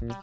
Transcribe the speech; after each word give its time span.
The 0.00 0.16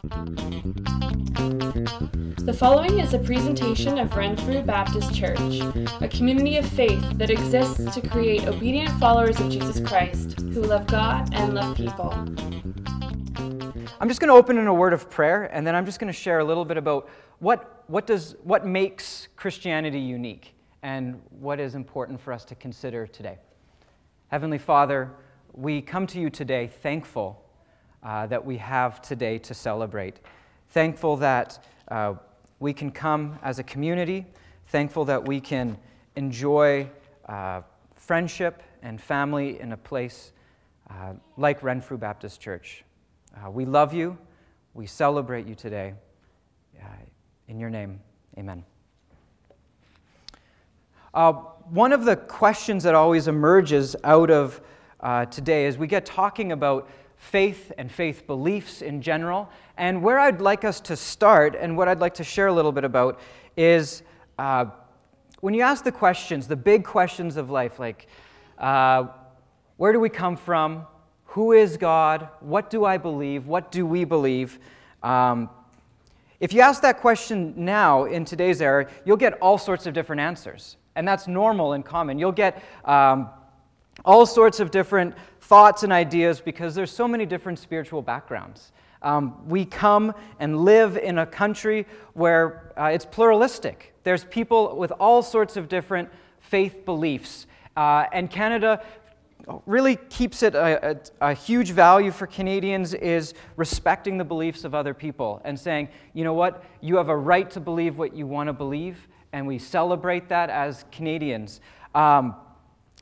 following 2.58 2.98
is 2.98 3.14
a 3.14 3.20
presentation 3.20 4.00
of 4.00 4.16
Renfrew 4.16 4.64
Baptist 4.64 5.14
Church, 5.14 5.62
a 6.02 6.08
community 6.08 6.58
of 6.58 6.68
faith 6.68 7.04
that 7.20 7.30
exists 7.30 7.94
to 7.94 8.02
create 8.02 8.48
obedient 8.48 8.90
followers 9.00 9.40
of 9.40 9.52
Jesus 9.52 9.80
Christ 9.88 10.40
who 10.40 10.64
love 10.64 10.88
God 10.88 11.32
and 11.36 11.54
love 11.54 11.78
people. 11.78 12.12
I'm 14.02 14.08
just 14.08 14.20
going 14.20 14.30
to 14.30 14.34
open 14.34 14.58
in 14.58 14.66
a 14.66 14.74
word 14.74 14.94
of 14.94 15.12
prayer, 15.12 15.44
and 15.44 15.68
then 15.68 15.76
I'm 15.76 15.86
just 15.86 16.00
going 16.00 16.12
to 16.12 16.20
share 16.20 16.40
a 16.40 16.44
little 16.44 16.66
bit 16.66 16.78
about 16.78 17.08
what, 17.38 17.84
what, 17.86 18.08
does, 18.08 18.36
what 18.42 18.66
makes 18.66 19.28
Christianity 19.36 20.00
unique 20.00 20.56
and 20.82 21.22
what 21.30 21.60
is 21.60 21.76
important 21.76 22.20
for 22.20 22.34
us 22.34 22.44
to 22.46 22.56
consider 22.56 23.06
today. 23.06 23.38
Heavenly 24.30 24.58
Father, 24.58 25.12
we 25.54 25.84
come 25.84 26.08
to 26.08 26.20
you 26.20 26.32
today 26.32 26.66
thankful 26.66 27.44
uh, 28.08 28.26
that 28.26 28.46
we 28.46 28.56
have 28.56 29.02
today 29.02 29.38
to 29.38 29.54
celebrate. 29.54 30.22
Thankful 30.70 31.18
that 31.18 31.62
uh, 31.90 32.14
we 32.58 32.72
can 32.72 32.90
come 32.90 33.38
as 33.44 33.60
a 33.60 33.64
community, 33.64 34.26
thankful 34.68 35.04
that 35.04 35.28
we 35.28 35.42
can 35.42 35.78
enjoy 36.16 36.90
uh, 37.28 37.64
friendship 37.96 38.64
and 38.82 39.02
family 39.02 39.60
in 39.60 39.74
a 39.74 39.78
place 39.78 40.32
uh, 40.90 41.16
like 41.36 41.62
Renfrew 41.62 41.98
Baptist 41.98 42.40
Church. 42.40 42.86
Uh, 43.36 43.52
we 43.52 43.66
love 43.66 43.94
you. 43.94 44.18
We 44.74 44.86
celebrate 44.86 45.46
you 45.46 45.56
today. 45.56 45.94
In 47.50 47.60
your 47.60 47.70
name, 47.70 48.00
amen. 48.38 48.64
One 51.14 51.92
of 51.92 52.06
the 52.06 52.16
questions 52.16 52.84
that 52.84 52.96
always 52.96 53.28
emerges 53.28 53.98
out 54.06 54.32
of 54.32 54.62
today 55.30 55.66
is 55.66 55.78
we 55.78 55.88
get 55.88 56.06
talking 56.06 56.54
about 56.54 56.90
faith 57.18 57.72
and 57.78 57.92
faith 57.92 58.26
beliefs 58.26 58.82
in 58.82 59.02
general. 59.02 59.50
And 59.78 60.02
where 60.02 60.20
I'd 60.20 60.42
like 60.42 60.64
us 60.64 60.80
to 60.82 60.96
start, 60.96 61.56
and 61.60 61.76
what 61.78 61.88
I'd 61.88 62.00
like 62.00 62.16
to 62.16 62.24
share 62.24 62.48
a 62.48 62.54
little 62.54 62.72
bit 62.72 62.84
about, 62.84 63.20
is 63.56 64.04
uh, 64.38 64.66
when 65.42 65.54
you 65.54 65.62
ask 65.62 65.84
the 65.84 65.92
questions, 65.92 66.48
the 66.48 66.56
big 66.56 66.84
questions 66.84 67.38
of 67.38 67.50
life, 67.50 67.80
like 67.80 68.08
uh, 68.58 69.08
where 69.78 69.94
do 69.94 70.00
we 70.00 70.10
come 70.10 70.36
from? 70.36 70.86
Who 71.26 71.52
is 71.52 71.78
God? 71.78 72.30
What 72.40 72.70
do 72.70 72.86
I 72.86 72.98
believe? 72.98 73.48
What 73.48 73.72
do 73.72 73.86
we 73.86 74.06
believe? 74.06 74.60
Um, 75.04 75.50
if 76.40 76.54
you 76.54 76.62
ask 76.62 76.82
that 76.82 77.00
question 77.00 77.54
now 77.56 78.06
in 78.06 78.26
today's 78.26 78.62
era, 78.62 78.88
you'll 79.06 79.18
get 79.18 79.34
all 79.40 79.58
sorts 79.58 79.86
of 79.86 79.94
different 79.94 80.22
answers. 80.22 80.78
And 80.96 81.08
that's 81.08 81.28
normal 81.28 81.74
and 81.74 81.86
common. 81.86 82.18
You'll 82.18 82.32
get 82.32 82.64
um, 82.86 83.30
all 84.06 84.26
sorts 84.26 84.60
of 84.60 84.72
different 84.72 85.16
thoughts 85.42 85.84
and 85.84 85.94
ideas 85.94 86.42
because 86.42 86.76
there's 86.76 86.92
so 86.92 87.08
many 87.08 87.26
different 87.26 87.60
spiritual 87.60 88.02
backgrounds. 88.02 88.72
Um, 89.02 89.48
we 89.48 89.66
come 89.66 90.14
and 90.40 90.66
live 90.66 90.98
in 90.98 91.20
a 91.20 91.26
country 91.26 91.86
where 92.14 92.74
uh, 92.78 92.86
it's 92.86 93.06
pluralistic. 93.06 93.94
There's 94.04 94.24
people 94.26 94.76
with 94.76 94.92
all 95.00 95.22
sorts 95.22 95.56
of 95.56 95.70
different 95.70 96.10
faith 96.40 96.86
beliefs. 96.86 97.48
Uh, 97.76 98.06
and 98.12 98.30
Canada, 98.30 98.82
really 99.66 99.96
keeps 100.10 100.44
it 100.44 100.56
a, 100.56 100.92
a, 101.22 101.30
a, 101.30 101.34
huge 101.34 101.72
value 101.72 102.12
for 102.12 102.28
Canadians 102.28 102.94
is 102.94 103.34
respecting 103.56 104.18
the 104.18 104.24
beliefs 104.24 104.66
of 104.66 104.76
other 104.76 104.94
people 104.94 105.42
and 105.46 105.58
saying, 105.58 105.88
you 106.14 106.24
know 106.24 106.34
what, 106.34 106.64
you 106.82 106.98
have 106.98 107.08
a 107.08 107.16
right 107.16 107.50
to 107.52 107.60
believe 107.60 107.98
what 107.98 108.14
you 108.14 108.28
want 108.28 108.48
to 108.48 108.54
believe, 108.54 109.08
and 109.32 109.48
we 109.48 109.58
celebrate 109.58 110.28
that 110.28 110.50
as 110.50 110.84
Canadians. 110.92 111.62
Um, 111.96 112.36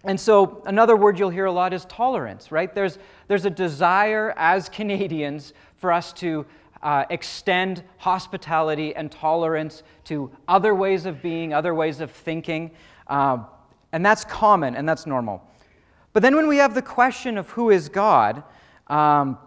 and 0.05 0.19
so, 0.19 0.61
another 0.65 0.95
word 0.95 1.17
you'll 1.17 1.31
hear 1.31 1.45
a 1.45 1.51
lot 1.51 1.73
is 1.73 1.85
tolerance, 1.85 2.51
right? 2.51 2.73
There's, 2.73 2.99
there's 3.27 3.45
a 3.45 3.49
desire 3.49 4.33
as 4.37 4.69
Canadians 4.69 5.53
for 5.77 5.91
us 5.91 6.13
to 6.13 6.45
uh, 6.83 7.05
extend 7.09 7.83
hospitality 7.97 8.95
and 8.95 9.11
tolerance 9.11 9.81
to 10.03 10.29
other 10.47 10.75
ways 10.75 11.07
of 11.07 11.21
being, 11.21 11.53
other 11.53 11.73
ways 11.73 12.01
of 12.01 12.11
thinking. 12.11 12.69
Uh, 13.07 13.39
and 13.91 14.05
that's 14.05 14.23
common 14.23 14.75
and 14.75 14.87
that's 14.87 15.07
normal. 15.07 15.41
But 16.13 16.21
then 16.21 16.35
when 16.35 16.47
we 16.47 16.57
have 16.57 16.75
the 16.75 16.81
question 16.81 17.37
of 17.37 17.49
who 17.49 17.71
is 17.71 17.89
God, 17.89 18.43
um, 18.87 19.37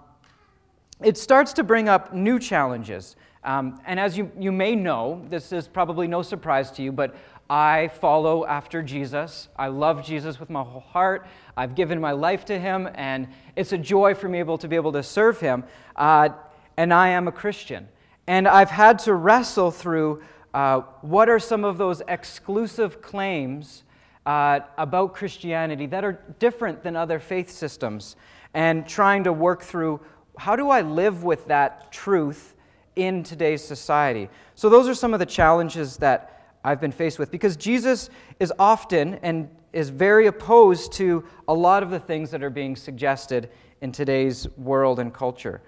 it 1.02 1.16
starts 1.16 1.52
to 1.54 1.62
bring 1.62 1.88
up 1.88 2.12
new 2.12 2.40
challenges. 2.40 3.14
Um, 3.44 3.80
and 3.86 4.00
as 4.00 4.18
you, 4.18 4.32
you 4.38 4.50
may 4.50 4.74
know, 4.74 5.24
this 5.30 5.52
is 5.52 5.68
probably 5.68 6.08
no 6.08 6.22
surprise 6.22 6.70
to 6.72 6.82
you, 6.82 6.90
but 6.90 7.14
I 7.50 7.88
follow 7.88 8.44
after 8.44 8.82
Jesus. 8.82 9.48
I 9.56 9.68
love 9.68 10.04
Jesus 10.04 10.38
with 10.38 10.50
my 10.50 10.62
whole 10.62 10.80
heart. 10.80 11.26
I've 11.56 11.74
given 11.74 12.00
my 12.00 12.12
life 12.12 12.44
to 12.46 12.58
him, 12.58 12.88
and 12.94 13.28
it's 13.56 13.72
a 13.72 13.78
joy 13.78 14.14
for 14.14 14.28
me 14.28 14.38
able 14.38 14.58
to 14.58 14.68
be 14.68 14.76
able 14.76 14.92
to 14.92 15.02
serve 15.02 15.40
him. 15.40 15.64
Uh, 15.96 16.30
and 16.76 16.92
I 16.92 17.08
am 17.08 17.26
a 17.26 17.32
Christian. 17.32 17.88
And 18.26 18.46
I've 18.46 18.70
had 18.70 18.98
to 19.00 19.14
wrestle 19.14 19.70
through 19.70 20.22
uh, 20.52 20.80
what 21.00 21.30
are 21.30 21.38
some 21.38 21.64
of 21.64 21.78
those 21.78 22.02
exclusive 22.06 23.00
claims 23.00 23.84
uh, 24.26 24.60
about 24.76 25.14
Christianity 25.14 25.86
that 25.86 26.04
are 26.04 26.20
different 26.38 26.82
than 26.82 26.96
other 26.96 27.18
faith 27.18 27.48
systems 27.48 28.16
and 28.52 28.86
trying 28.86 29.24
to 29.24 29.32
work 29.32 29.62
through 29.62 30.00
how 30.36 30.54
do 30.54 30.68
I 30.68 30.82
live 30.82 31.24
with 31.24 31.46
that 31.48 31.90
truth 31.90 32.54
in 32.94 33.22
today's 33.22 33.64
society. 33.64 34.28
So, 34.54 34.68
those 34.68 34.88
are 34.88 34.94
some 34.94 35.14
of 35.14 35.20
the 35.20 35.26
challenges 35.26 35.96
that 35.98 36.37
I've 36.64 36.80
been 36.80 36.92
faced 36.92 37.18
with 37.18 37.30
because 37.30 37.56
Jesus 37.56 38.10
is 38.40 38.52
often 38.58 39.14
and 39.22 39.48
is 39.72 39.90
very 39.90 40.26
opposed 40.26 40.92
to 40.94 41.24
a 41.46 41.54
lot 41.54 41.82
of 41.82 41.90
the 41.90 42.00
things 42.00 42.30
that 42.30 42.42
are 42.42 42.50
being 42.50 42.76
suggested 42.76 43.50
in 43.80 43.92
today's 43.92 44.48
world 44.56 44.98
and 44.98 45.12
culture. 45.12 45.60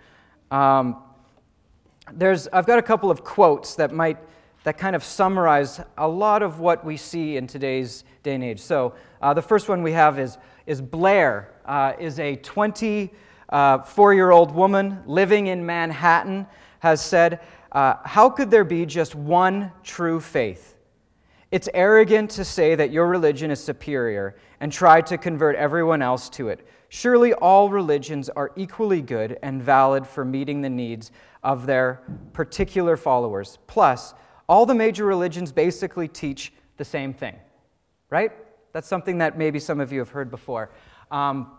Um, 0.51 1.03
there's, 2.13 2.49
I've 2.49 2.67
got 2.67 2.79
a 2.79 2.83
couple 2.83 3.11
of 3.11 3.23
quotes 3.23 3.75
that 3.77 3.93
might 3.93 4.19
that 4.65 4.77
kind 4.77 4.95
of 4.95 5.03
summarize 5.03 5.81
a 5.97 6.07
lot 6.07 6.43
of 6.43 6.61
what 6.61 6.85
we 6.85 6.97
see 6.97 7.37
in 7.37 7.47
today's 7.47 8.05
day 8.23 8.35
and 8.35 8.45
age. 8.45 8.61
So, 8.61 8.95
uh, 9.23 9.33
the 9.33 9.43
first 9.43 9.69
one 9.69 9.83
we 9.83 9.93
have 9.93 10.19
is, 10.19 10.37
is 10.67 10.83
Blair, 10.83 11.55
uh, 11.65 11.95
is 11.99 12.19
a 12.19 12.37
24 12.37 14.15
year 14.15 14.31
old 14.31 14.55
woman 14.55 15.03
living 15.07 15.47
in 15.47 15.65
Manhattan, 15.65 16.47
has 16.81 17.01
said, 17.01 17.41
uh, 17.73 17.95
How 18.05 18.29
could 18.29 18.51
there 18.51 18.65
be 18.65 18.85
just 18.85 19.15
one 19.15 19.73
true 19.83 20.21
faith? 20.21 20.77
It's 21.51 21.69
arrogant 21.75 22.31
to 22.33 22.45
say 22.45 22.77
that 22.77 22.93
your 22.93 23.09
religion 23.09 23.51
is 23.51 23.63
superior 23.63 24.37
and 24.61 24.73
try 24.73 25.01
to 25.01 25.19
convert 25.19 25.57
everyone 25.57 26.01
else 26.01 26.29
to 26.31 26.49
it. 26.49 26.67
Surely 26.89 27.33
all 27.35 27.71
religions 27.71 28.29
are 28.29 28.53
equally 28.57 29.03
good 29.03 29.39
and 29.43 29.61
valid 29.61 30.07
for 30.07 30.25
meeting 30.25 30.61
the 30.61 30.71
needs 30.71 31.11
of 31.43 31.67
their 31.67 32.03
particular 32.33 32.97
followers. 32.97 33.59
Plus, 33.67 34.15
all 34.49 34.65
the 34.65 34.75
major 34.75 35.05
religions 35.05 35.51
basically 35.51 36.07
teach 36.07 36.53
the 36.77 36.85
same 36.85 37.13
thing, 37.13 37.37
right? 38.11 38.33
That's 38.73 38.89
something 38.89 39.19
that 39.19 39.37
maybe 39.37 39.59
some 39.59 39.81
of 39.81 39.93
you 39.93 39.99
have 39.99 40.11
heard 40.11 40.31
before. 40.31 40.71
Um, 41.11 41.53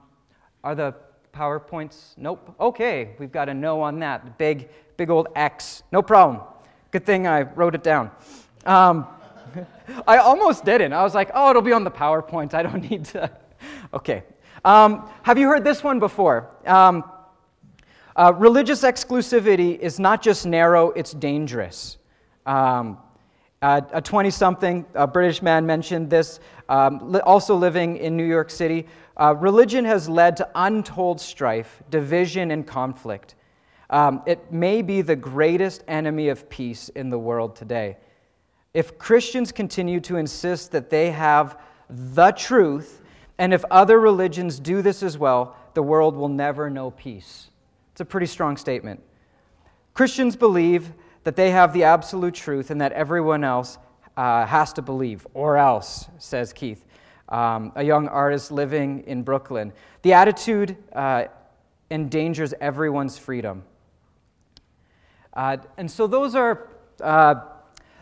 are 0.64 0.76
the 0.76 0.96
PowerPoints? 1.34 2.18
Nope. 2.18 2.56
Okay, 2.60 3.16
we've 3.20 3.32
got 3.32 3.50
a 3.50 3.54
no 3.54 3.82
on 3.82 4.00
that. 4.00 4.38
Big, 4.38 4.70
big 4.96 5.10
old 5.10 5.28
X. 5.36 5.84
No 5.92 6.02
problem. 6.02 6.42
Good 6.92 7.06
thing 7.06 7.28
I 7.28 7.42
wrote 7.42 7.76
it 7.76 7.84
down. 7.84 8.12
Um, 8.66 9.08
I 10.08 10.18
almost 10.18 10.66
didn't. 10.66 10.94
I 10.94 11.04
was 11.04 11.14
like, 11.14 11.32
oh, 11.34 11.50
it'll 11.50 11.62
be 11.62 11.74
on 11.74 11.84
the 11.84 11.92
PowerPoint. 11.92 12.54
I 12.54 12.64
don't 12.64 12.90
need 12.90 13.06
to. 13.06 13.32
okay. 13.94 14.24
Um, 14.64 15.10
have 15.24 15.38
you 15.38 15.48
heard 15.48 15.64
this 15.64 15.84
one 15.84 16.00
before? 16.00 16.50
Um, 16.66 17.04
uh, 18.16 18.34
religious 18.36 18.84
exclusivity 18.84 19.80
is 19.80 20.00
not 20.00 20.22
just 20.22 20.46
narrow, 20.46 20.90
it's 20.92 21.14
dangerous. 21.14 21.98
Um, 22.46 22.98
uh, 23.62 23.82
a 23.92 24.02
20 24.02 24.30
something 24.32 24.86
British 25.14 25.42
man 25.42 25.66
mentioned 25.66 26.10
this, 26.10 26.40
um, 26.68 27.12
li- 27.12 27.20
also 27.22 27.56
living 27.56 27.98
in 27.98 28.18
New 28.18 28.26
York 28.26 28.50
City. 28.50 28.88
Uh, 29.16 29.36
religion 29.38 29.86
has 29.86 30.10
led 30.10 30.36
to 30.38 30.50
untold 30.56 31.22
strife, 31.22 31.82
division, 31.90 32.52
and 32.52 32.66
conflict. 32.66 33.36
Um, 33.90 34.24
it 34.26 34.52
may 34.52 34.82
be 34.82 35.02
the 35.02 35.16
greatest 35.16 35.84
enemy 35.88 36.30
of 36.30 36.50
peace 36.50 36.90
in 36.90 37.10
the 37.10 37.20
world 37.20 37.56
today. 37.56 37.98
If 38.74 38.98
Christians 38.98 39.52
continue 39.52 40.00
to 40.02 40.18
insist 40.18 40.72
that 40.72 40.90
they 40.90 41.12
have 41.12 41.60
the 41.90 42.32
truth, 42.32 43.02
and 43.38 43.54
if 43.54 43.66
other 43.70 44.00
religions 44.00 44.60
do 44.60 44.82
this 44.82 45.04
as 45.04 45.18
well, 45.18 45.56
the 45.74 45.84
world 45.84 46.16
will 46.16 46.30
never 46.30 46.70
know 46.70 46.92
peace. 46.92 47.50
It's 47.92 48.02
a 48.02 48.06
pretty 48.06 48.28
strong 48.28 48.56
statement. 48.56 49.02
Christians 49.94 50.36
believe 50.36 50.94
that 51.24 51.36
they 51.36 51.52
have 51.52 51.74
the 51.74 51.84
absolute 51.84 52.34
truth 52.34 52.72
and 52.72 52.80
that 52.82 52.94
everyone 52.94 53.44
else 53.44 53.78
uh, 54.16 54.46
has 54.46 54.74
to 54.74 54.82
believe, 54.82 55.28
or 55.34 55.58
else, 55.58 56.08
says 56.18 56.54
Keith, 56.54 56.86
um, 57.30 57.72
a 57.76 57.84
young 57.84 58.08
artist 58.08 58.52
living 58.52 59.04
in 59.06 59.24
Brooklyn. 59.24 59.74
The 60.02 60.14
attitude 60.14 60.78
uh, 60.94 61.26
endangers 61.90 62.54
everyone's 62.62 63.18
freedom. 63.18 63.64
Uh, 65.34 65.58
and 65.78 65.90
so 65.90 66.08
those 66.08 66.36
are, 66.36 66.70
uh, 67.02 67.36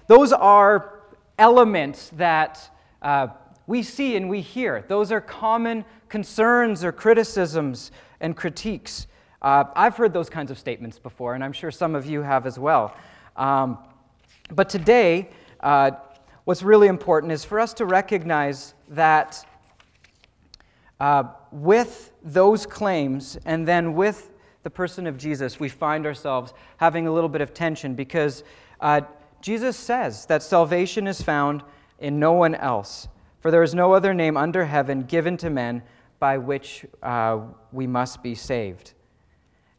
those 0.10 0.34
are 0.34 1.02
elements 1.38 2.10
that 2.16 2.76
uh, 3.04 3.28
we 3.68 3.84
see 3.84 4.16
and 4.16 4.28
we 4.28 4.42
hear. 4.42 4.84
Those 4.88 5.12
are 5.12 5.22
common 5.22 5.86
concerns 6.10 6.84
or 6.84 6.92
criticisms 6.92 7.92
and 8.20 8.36
critiques. 8.36 9.06
Uh, 9.40 9.66
I've 9.76 9.96
heard 9.98 10.12
those 10.12 10.28
kinds 10.28 10.50
of 10.50 10.58
statements 10.58 10.98
before, 10.98 11.36
and 11.36 11.44
I'm 11.44 11.54
sure 11.54 11.70
some 11.70 11.94
of 11.94 12.08
you 12.08 12.24
have 12.24 12.48
as 12.48 12.58
well. 12.58 12.98
Um, 13.38 13.78
but 14.50 14.68
today, 14.68 15.30
uh, 15.60 15.92
what's 16.44 16.64
really 16.64 16.88
important 16.88 17.32
is 17.32 17.46
for 17.46 17.60
us 17.60 17.76
to 17.76 17.86
recognize 17.86 18.74
that 18.88 19.46
uh, 21.00 21.26
with 21.52 22.14
those 22.24 22.66
claims 22.66 23.38
and 23.46 23.68
then 23.68 23.94
with 23.94 24.32
the 24.64 24.72
person 24.72 25.06
of 25.06 25.20
Jesus, 25.20 25.60
we 25.60 25.70
find 25.70 26.08
ourselves 26.08 26.56
having 26.78 27.06
a 27.06 27.14
little 27.14 27.30
bit 27.30 27.42
of 27.42 27.54
tension 27.54 27.94
because 27.94 28.44
uh, 28.82 29.02
Jesus 29.42 29.78
says 29.78 30.26
that 30.26 30.44
salvation 30.44 31.08
is 31.08 31.22
found 31.22 31.64
in 32.00 32.20
no 32.20 32.34
one 32.34 32.56
else, 32.56 33.08
for 33.40 33.52
there 33.52 33.64
is 33.64 33.74
no 33.74 33.94
other 33.94 34.14
name 34.14 34.38
under 34.38 34.66
heaven 34.66 35.04
given 35.04 35.38
to 35.38 35.50
men 35.50 35.84
by 36.20 36.38
which 36.38 36.86
uh, 37.02 37.40
we 37.72 37.88
must 37.88 38.22
be 38.22 38.36
saved. 38.36 38.94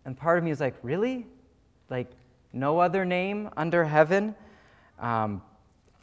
And 0.04 0.16
part 0.16 0.38
of 0.38 0.44
me 0.44 0.50
is 0.50 0.60
like, 0.60 0.74
really? 0.82 1.26
Like, 1.90 2.10
no 2.52 2.78
other 2.78 3.04
name 3.04 3.50
under 3.56 3.84
heaven? 3.84 4.34
Um, 4.98 5.42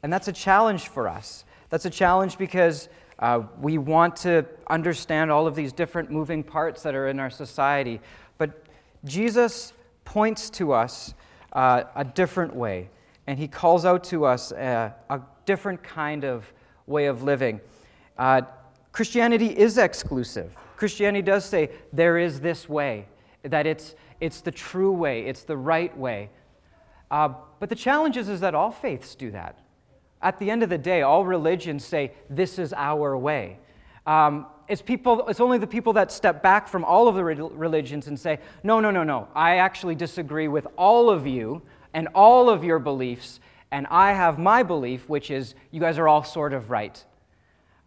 and 0.03 0.13
that's 0.13 0.27
a 0.27 0.33
challenge 0.33 0.88
for 0.88 1.07
us. 1.07 1.44
That's 1.69 1.86
a 1.86 1.89
challenge 1.89 2.38
because 2.38 2.88
uh, 3.19 3.42
we 3.60 3.77
want 3.77 4.15
to 4.18 4.45
understand 4.69 5.31
all 5.31 5.48
of 5.48 5.56
these 5.56 5.74
different 5.74 6.12
moving 6.12 6.44
parts 6.44 6.83
that 6.83 6.94
are 6.94 7.07
in 7.07 7.19
our 7.19 7.30
society. 7.30 8.00
But 8.38 8.63
Jesus 9.03 9.74
points 10.06 10.50
to 10.51 10.71
us 10.74 11.13
uh, 11.53 11.83
a 11.95 12.06
different 12.06 12.56
way, 12.56 12.89
and 13.27 13.38
he 13.38 13.47
calls 13.47 13.85
out 13.85 14.03
to 14.06 14.25
us 14.25 14.51
a, 14.51 14.95
a 15.09 15.21
different 15.45 15.83
kind 15.83 16.24
of 16.24 16.51
way 16.88 17.06
of 17.07 17.24
living. 17.24 17.59
Uh, 18.18 18.41
Christianity 18.94 19.47
is 19.47 19.77
exclusive. 19.77 20.56
Christianity 20.77 21.21
does 21.21 21.45
say 21.45 21.69
there 21.91 22.18
is 22.18 22.39
this 22.39 22.69
way, 22.69 23.06
that 23.44 23.68
it's, 23.68 23.95
it's 24.21 24.41
the 24.41 24.51
true 24.51 24.91
way, 24.91 25.25
it's 25.25 25.44
the 25.44 25.57
right 25.57 25.95
way. 25.97 26.29
Uh, 27.12 27.29
but 27.59 27.69
the 27.69 27.75
challenge 27.75 28.18
is, 28.18 28.29
is 28.29 28.39
that 28.39 28.56
all 28.56 28.71
faiths 28.71 29.13
do 29.15 29.31
that. 29.31 29.59
At 30.21 30.39
the 30.39 30.50
end 30.50 30.63
of 30.63 30.69
the 30.69 30.77
day, 30.77 31.01
all 31.03 31.25
religions 31.25 31.85
say, 31.85 32.12
this 32.29 32.57
is 32.57 32.74
our 32.74 33.18
way. 33.18 33.59
Um, 34.06 34.47
it's, 34.68 34.81
people, 34.81 35.27
it's 35.27 35.39
only 35.39 35.57
the 35.57 35.68
people 35.68 35.94
that 35.94 36.12
step 36.12 36.41
back 36.41 36.68
from 36.68 36.83
all 36.83 37.07
of 37.07 37.15
the 37.15 37.24
religions 37.24 38.07
and 38.07 38.19
say, 38.19 38.39
no, 38.63 38.79
no, 38.79 38.89
no, 38.89 39.03
no, 39.03 39.27
I 39.35 39.57
actually 39.57 39.95
disagree 39.95 40.47
with 40.47 40.68
all 40.77 41.09
of 41.09 41.27
you 41.27 41.62
and 41.94 42.07
all 42.13 42.50
of 42.50 42.63
your 42.63 42.80
beliefs, 42.80 43.39
and 43.72 43.88
I 43.88 44.13
have 44.13 44.39
my 44.39 44.63
belief, 44.63 45.10
which 45.10 45.31
is 45.31 45.56
you 45.72 45.80
guys 45.80 45.98
are 45.98 46.07
all 46.07 46.24
sort 46.24 46.54
of 46.54 46.69
right. 46.69 47.04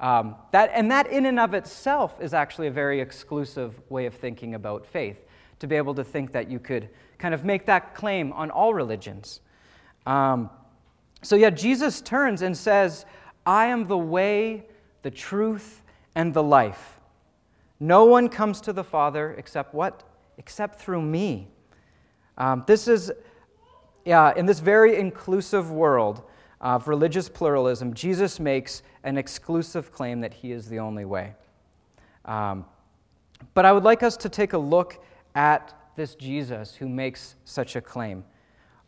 Um, 0.01 0.37
that, 0.53 0.71
and 0.75 0.91
that, 0.91 1.09
in 1.09 1.27
and 1.27 1.39
of 1.39 1.53
itself, 1.53 2.21
is 2.21 2.33
actually 2.33 2.69
a 2.69 2.71
very 2.71 3.01
exclusive 3.01 3.79
way 3.91 4.07
of 4.07 4.15
thinking 4.15 4.55
about 4.55 4.87
faith, 4.87 5.19
to 5.59 5.67
be 5.67 5.77
able 5.77 5.95
to 5.95 6.05
think 6.05 6.33
that 6.33 6.51
you 6.51 6.59
could 6.59 6.89
kind 7.19 7.35
of 7.35 7.45
make 7.45 7.67
that 7.67 7.95
claim 7.95 8.33
on 8.33 8.51
all 8.51 8.73
religions. 8.73 9.41
Um, 10.07 10.49
so, 11.23 11.37
yeah, 11.37 11.51
Jesus 11.51 12.01
turns 12.01 12.41
and 12.41 12.57
says, 12.57 13.05
I 13.45 13.67
am 13.67 13.89
the 13.89 13.99
way, 13.99 14.67
the 15.03 15.11
truth, 15.11 15.83
and 16.15 16.33
the 16.33 16.43
life. 16.43 16.99
No 17.79 18.05
one 18.05 18.29
comes 18.29 18.61
to 18.63 18.73
the 18.73 18.85
Father 18.85 19.35
except 19.39 19.75
what? 19.75 20.03
Except 20.39 20.81
through 20.81 21.03
me. 21.03 21.49
Um, 22.39 22.65
this 22.67 22.89
is, 22.89 23.13
yeah, 24.05 24.33
in 24.37 24.47
this 24.47 24.61
very 24.61 24.99
inclusive 24.99 25.71
world 25.71 26.23
of 26.61 26.89
religious 26.89 27.29
pluralism, 27.29 27.95
Jesus 27.95 28.39
makes 28.39 28.83
an 29.05 29.17
exclusive 29.17 29.93
claim 29.93 30.21
that 30.21 30.35
he 30.35 30.53
is 30.53 30.69
the 30.69 30.79
only 30.79 31.05
way. 31.05 31.35
Um, 32.25 32.65
but 33.55 33.65
I 33.65 33.73
would 33.73 33.85
like 33.85 34.03
us 34.03 34.17
to 34.19 34.29
take 34.29 34.53
a 34.53 34.59
look 34.59 35.03
at 35.35 35.75
this 35.97 36.15
Jesus 36.15 36.75
who 36.75 36.89
makes 36.89 37.37
such 37.45 37.77
a 37.77 37.81
claim. 37.81 38.25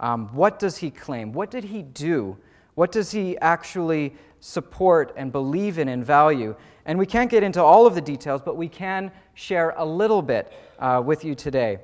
Um, 0.00 0.28
what 0.28 0.58
does 0.58 0.78
he 0.78 0.90
claim? 0.90 1.32
What 1.32 1.50
did 1.50 1.64
he 1.64 1.82
do? 1.82 2.36
What 2.74 2.92
does 2.92 3.10
he 3.10 3.38
actually 3.38 4.14
support 4.40 5.12
and 5.16 5.30
believe 5.30 5.78
in 5.78 5.88
and 5.88 6.04
value? 6.04 6.56
And 6.84 6.98
we 6.98 7.06
can't 7.06 7.30
get 7.30 7.42
into 7.42 7.62
all 7.62 7.86
of 7.86 7.94
the 7.94 8.00
details, 8.00 8.42
but 8.42 8.56
we 8.56 8.68
can 8.68 9.12
share 9.34 9.70
a 9.76 9.84
little 9.84 10.22
bit 10.22 10.52
uh, 10.78 11.02
with 11.04 11.24
you 11.24 11.34
today. 11.34 11.78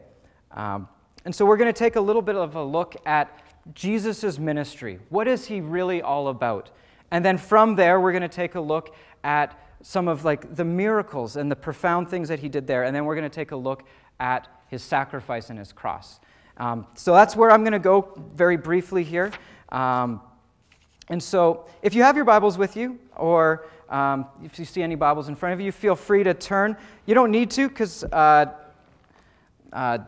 Um, 0.51 0.89
and 1.29 1.35
so 1.35 1.45
we're 1.45 1.59
going 1.59 1.71
to 1.71 1.79
take 1.79 1.97
a 1.97 2.01
little 2.01 2.23
bit 2.23 2.37
of 2.37 2.55
a 2.55 2.65
look 2.65 2.97
at 3.05 3.43
Jesus' 3.75 4.39
ministry. 4.39 4.99
What 5.11 5.29
is 5.29 5.47
he 5.47 5.61
really 5.61 6.01
all 6.01 6.29
about? 6.29 6.71
And 7.11 7.23
then 7.23 7.37
from 7.37 7.75
there, 7.75 8.01
we're 8.01 8.13
going 8.13 8.23
to 8.23 8.29
take 8.29 8.55
a 8.55 8.61
look 8.63 8.95
at 9.23 9.55
some 9.83 10.09
of 10.09 10.25
like 10.25 10.57
the 10.57 10.65
miracles 10.65 11.37
and 11.37 11.51
the 11.51 11.55
profound 11.55 12.09
things 12.09 12.31
that 12.31 12.39
he 12.39 12.49
did 12.49 12.67
there. 12.67 12.85
And 12.85 12.97
then 12.97 13.05
we're 13.05 13.15
going 13.15 13.29
to 13.29 13.35
take 13.35 13.51
a 13.51 13.57
look 13.57 13.83
at 14.19 14.49
his 14.69 14.83
sacrifice 14.83 15.51
and 15.51 15.59
his 15.59 15.71
cross. 15.71 16.19
Um, 16.57 16.87
so 16.95 17.13
that's 17.13 17.37
where 17.37 17.51
I'm 17.51 17.61
going 17.61 17.75
to 17.75 17.79
go 17.79 18.11
very 18.35 18.57
briefly 18.57 19.05
here. 19.05 19.31
Um, 19.69 20.23
and 21.09 21.23
so 21.23 21.67
if 21.83 21.95
you 21.95 22.05
have 22.05 22.17
your 22.17 22.25
Bibles 22.25 22.57
with 22.57 22.75
you, 22.75 22.99
or 23.17 23.67
um, 23.91 24.25
if 24.43 24.59
you 24.59 24.65
see 24.65 24.83
any 24.83 24.95
Bibles 24.95 25.29
in 25.29 25.35
front 25.35 25.53
of 25.53 25.61
you, 25.61 25.73
feel 25.73 25.95
free 25.95 26.23
to 26.23 26.33
turn. 26.33 26.75
You 27.05 27.15
don't 27.15 27.31
need 27.31 27.51
to, 27.51 27.69
because 27.69 28.03
uh, 28.05 28.47
uh, 29.75 29.99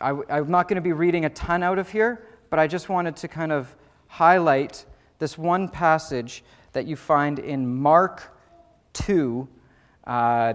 I, 0.00 0.10
I'm 0.28 0.50
not 0.50 0.68
going 0.68 0.76
to 0.76 0.82
be 0.82 0.92
reading 0.92 1.24
a 1.24 1.30
ton 1.30 1.62
out 1.62 1.78
of 1.78 1.90
here, 1.90 2.26
but 2.50 2.58
I 2.58 2.66
just 2.66 2.88
wanted 2.88 3.16
to 3.16 3.28
kind 3.28 3.52
of 3.52 3.74
highlight 4.06 4.84
this 5.18 5.36
one 5.36 5.68
passage 5.68 6.44
that 6.72 6.86
you 6.86 6.96
find 6.96 7.38
in 7.38 7.66
Mark 7.66 8.36
2. 8.94 9.48
Uh, 10.04 10.54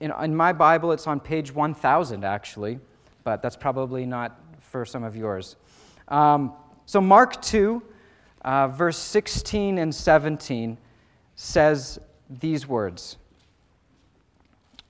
in, 0.00 0.12
in 0.22 0.34
my 0.34 0.52
Bible, 0.52 0.92
it's 0.92 1.06
on 1.06 1.20
page 1.20 1.52
1000, 1.52 2.24
actually 2.24 2.80
but 3.28 3.42
that's 3.42 3.56
probably 3.56 4.06
not 4.06 4.40
for 4.58 4.86
some 4.86 5.04
of 5.04 5.14
yours. 5.14 5.56
Um, 6.08 6.54
so, 6.86 6.98
Mark 6.98 7.42
2, 7.42 7.82
uh, 8.40 8.68
verse 8.68 8.96
16 8.96 9.76
and 9.76 9.94
17 9.94 10.78
says 11.36 11.98
these 12.30 12.66
words. 12.66 13.18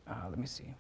Uh, 0.09 0.15
let 0.31 0.39
me 0.39 0.47
see. 0.47 0.73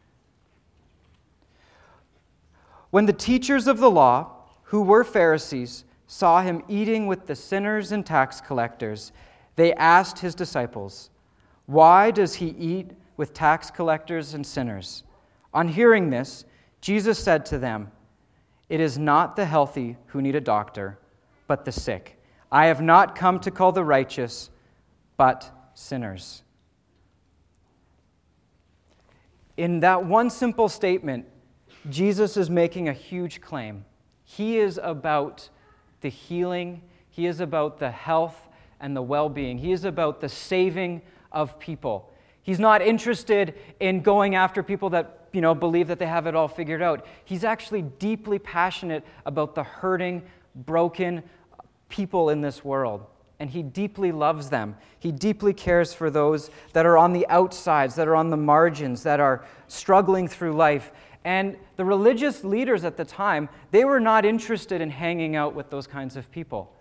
When 2.90 3.06
the 3.06 3.12
teachers 3.12 3.66
of 3.66 3.78
the 3.78 3.90
law, 3.90 4.32
who 4.64 4.82
were 4.82 5.04
Pharisees, 5.04 5.84
saw 6.06 6.40
him 6.42 6.62
eating 6.68 7.06
with 7.06 7.26
the 7.26 7.36
sinners 7.36 7.92
and 7.92 8.04
tax 8.04 8.40
collectors, 8.40 9.12
they 9.56 9.74
asked 9.74 10.20
his 10.20 10.34
disciples, 10.34 11.10
Why 11.66 12.10
does 12.10 12.36
he 12.36 12.48
eat 12.58 12.92
with 13.16 13.34
tax 13.34 13.70
collectors 13.70 14.32
and 14.32 14.46
sinners? 14.46 15.04
On 15.52 15.68
hearing 15.68 16.10
this, 16.10 16.44
Jesus 16.80 17.18
said 17.18 17.44
to 17.46 17.58
them, 17.58 17.90
It 18.68 18.80
is 18.80 18.96
not 18.96 19.36
the 19.36 19.44
healthy 19.44 19.96
who 20.06 20.22
need 20.22 20.36
a 20.36 20.40
doctor, 20.40 20.98
but 21.46 21.64
the 21.64 21.72
sick. 21.72 22.18
I 22.50 22.66
have 22.66 22.80
not 22.80 23.14
come 23.14 23.38
to 23.40 23.50
call 23.50 23.72
the 23.72 23.84
righteous, 23.84 24.48
but 25.18 25.50
sinners. 25.74 26.42
In 29.58 29.80
that 29.80 30.04
one 30.04 30.30
simple 30.30 30.68
statement, 30.68 31.26
Jesus 31.90 32.36
is 32.36 32.50
making 32.50 32.88
a 32.88 32.92
huge 32.92 33.40
claim. 33.40 33.84
He 34.24 34.58
is 34.58 34.78
about 34.82 35.48
the 36.00 36.08
healing, 36.08 36.82
he 37.10 37.26
is 37.26 37.40
about 37.40 37.78
the 37.78 37.90
health 37.90 38.48
and 38.80 38.96
the 38.96 39.02
well 39.02 39.28
being, 39.28 39.58
he 39.58 39.72
is 39.72 39.84
about 39.84 40.20
the 40.20 40.28
saving 40.28 41.02
of 41.32 41.58
people. 41.58 42.12
He's 42.42 42.60
not 42.60 42.80
interested 42.80 43.54
in 43.80 44.00
going 44.00 44.34
after 44.34 44.62
people 44.62 44.90
that 44.90 45.18
you 45.32 45.40
know, 45.40 45.54
believe 45.54 45.88
that 45.88 45.98
they 45.98 46.06
have 46.06 46.26
it 46.26 46.34
all 46.34 46.48
figured 46.48 46.82
out. 46.82 47.06
He's 47.24 47.44
actually 47.44 47.82
deeply 47.82 48.38
passionate 48.38 49.04
about 49.26 49.54
the 49.54 49.62
hurting, 49.62 50.22
broken 50.54 51.22
people 51.88 52.30
in 52.30 52.40
this 52.40 52.64
world. 52.64 53.04
And 53.40 53.50
he 53.50 53.62
deeply 53.62 54.10
loves 54.10 54.50
them. 54.50 54.76
He 54.98 55.12
deeply 55.12 55.52
cares 55.52 55.94
for 55.94 56.10
those 56.10 56.50
that 56.72 56.86
are 56.86 56.98
on 56.98 57.12
the 57.12 57.26
outsides, 57.28 57.94
that 57.94 58.08
are 58.08 58.16
on 58.16 58.30
the 58.30 58.36
margins, 58.36 59.04
that 59.04 59.20
are 59.20 59.44
struggling 59.68 60.26
through 60.26 60.54
life. 60.54 60.90
And 61.28 61.58
the 61.76 61.84
religious 61.84 62.42
leaders 62.42 62.84
at 62.84 62.96
the 62.96 63.04
time, 63.04 63.50
they 63.70 63.84
were 63.84 64.00
not 64.00 64.24
interested 64.24 64.80
in 64.80 64.88
hanging 64.88 65.36
out 65.36 65.54
with 65.54 65.68
those 65.68 65.86
kinds 65.86 66.16
of 66.16 66.32
people. 66.32 66.72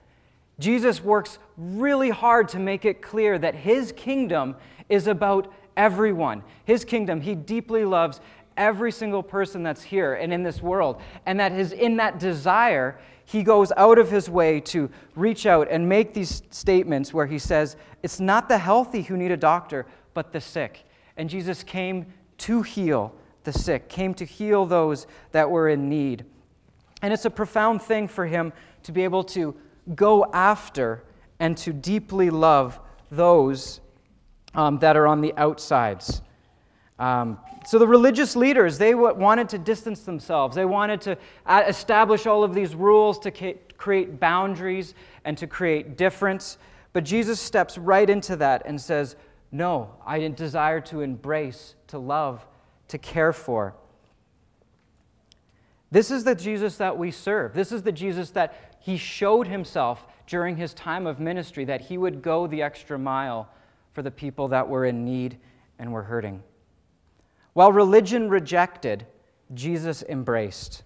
Jesus 0.58 1.04
works 1.04 1.38
really 1.58 2.12
hard 2.12 2.48
to 2.50 2.58
make 2.58 2.86
it 2.86 3.02
clear 3.02 3.38
that 3.40 3.56
his 3.56 3.92
kingdom 3.92 4.56
is 4.88 5.06
about 5.06 5.52
everyone. 5.76 6.44
His 6.64 6.86
kingdom, 6.86 7.20
he 7.20 7.36
deeply 7.36 7.84
loves 7.84 8.22
every 8.56 8.90
single 8.90 9.22
person 9.22 9.64
that's 9.64 9.84
here 9.84 10.14
and 10.14 10.32
in 10.32 10.44
this 10.44 10.62
world. 10.62 11.02
And 11.26 11.38
that 11.42 11.52
is 11.52 11.74
in 11.74 11.98
that 11.98 12.18
desire, 12.18 12.98
he 13.26 13.44
goes 13.44 13.74
out 13.76 14.00
of 14.00 14.10
his 14.10 14.30
way 14.30 14.62
to 14.62 14.90
reach 15.14 15.46
out 15.46 15.68
and 15.70 15.90
make 15.90 16.14
these 16.14 16.42
statements 16.52 17.14
where 17.14 17.26
he 17.26 17.38
says, 17.38 17.76
It's 18.02 18.22
not 18.22 18.48
the 18.48 18.60
healthy 18.60 19.02
who 19.02 19.18
need 19.18 19.32
a 19.32 19.36
doctor, 19.36 19.86
but 20.14 20.32
the 20.32 20.40
sick. 20.40 20.86
And 21.18 21.30
Jesus 21.30 21.64
came 21.64 22.06
to 22.38 22.62
heal 22.62 23.14
the 23.48 23.54
sick, 23.54 23.88
came 23.88 24.14
to 24.14 24.26
heal 24.26 24.66
those 24.66 25.08
that 25.32 25.50
were 25.50 25.70
in 25.70 25.88
need. 25.88 26.26
And 27.02 27.14
it's 27.14 27.24
a 27.24 27.30
profound 27.30 27.82
thing 27.82 28.10
for 28.10 28.26
him 28.26 28.52
to 28.84 28.92
be 28.92 29.06
able 29.06 29.24
to 29.24 29.56
go 29.96 30.30
after 30.34 31.04
and 31.40 31.56
to 31.60 31.72
deeply 31.72 32.30
love 32.30 32.78
those 33.10 33.80
um, 34.54 34.80
that 34.80 34.98
are 34.98 35.08
on 35.08 35.22
the 35.22 35.34
outsides. 35.38 36.22
Um, 37.00 37.40
so 37.66 37.80
the 37.80 37.88
religious 37.88 38.36
leaders, 38.36 38.78
they 38.78 38.94
wanted 38.94 39.48
to 39.50 39.58
distance 39.58 40.02
themselves. 40.02 40.54
They 40.54 40.66
wanted 40.66 41.00
to 41.02 41.18
establish 41.70 42.26
all 42.26 42.44
of 42.44 42.54
these 42.54 42.76
rules 42.76 43.18
to 43.20 43.32
create 43.78 44.20
boundaries 44.20 44.94
and 45.24 45.38
to 45.38 45.48
create 45.48 45.96
difference. 45.96 46.58
But 46.92 47.06
Jesus 47.06 47.40
steps 47.40 47.78
right 47.78 48.10
into 48.10 48.36
that 48.36 48.64
and 48.66 48.82
says, 48.82 49.16
No, 49.54 49.94
I 50.06 50.20
desire 50.28 50.82
to 50.82 51.00
embrace, 51.00 51.76
to 51.88 51.98
love, 51.98 52.46
to 52.88 52.98
care 52.98 53.34
for. 53.34 53.76
This 55.92 56.12
is 56.12 56.24
the 56.24 56.36
Jesus 56.36 56.78
that 56.78 56.98
we 56.98 57.12
serve. 57.12 57.54
This 57.54 57.72
is 57.72 57.84
the 57.84 57.92
Jesus 57.92 58.32
that 58.32 58.76
he 58.80 58.98
showed 58.98 59.48
himself 59.48 60.08
during 60.28 60.58
his 60.58 60.74
time 60.74 61.08
of 61.08 61.20
ministry, 61.20 61.66
that 61.66 61.82
he 61.82 61.98
would 61.98 62.22
go 62.22 62.48
the 62.48 62.62
extra 62.62 63.00
mile 63.00 63.50
for 63.94 64.02
the 64.02 64.12
people 64.12 64.50
that 64.50 64.68
were 64.68 64.86
in 64.86 65.06
need 65.06 65.38
and 65.80 65.92
were 65.92 66.04
hurting. 66.04 66.44
While 67.54 67.72
religion 67.72 68.30
rejected, 68.30 69.08
Jesus 69.54 70.04
embraced. 70.04 70.84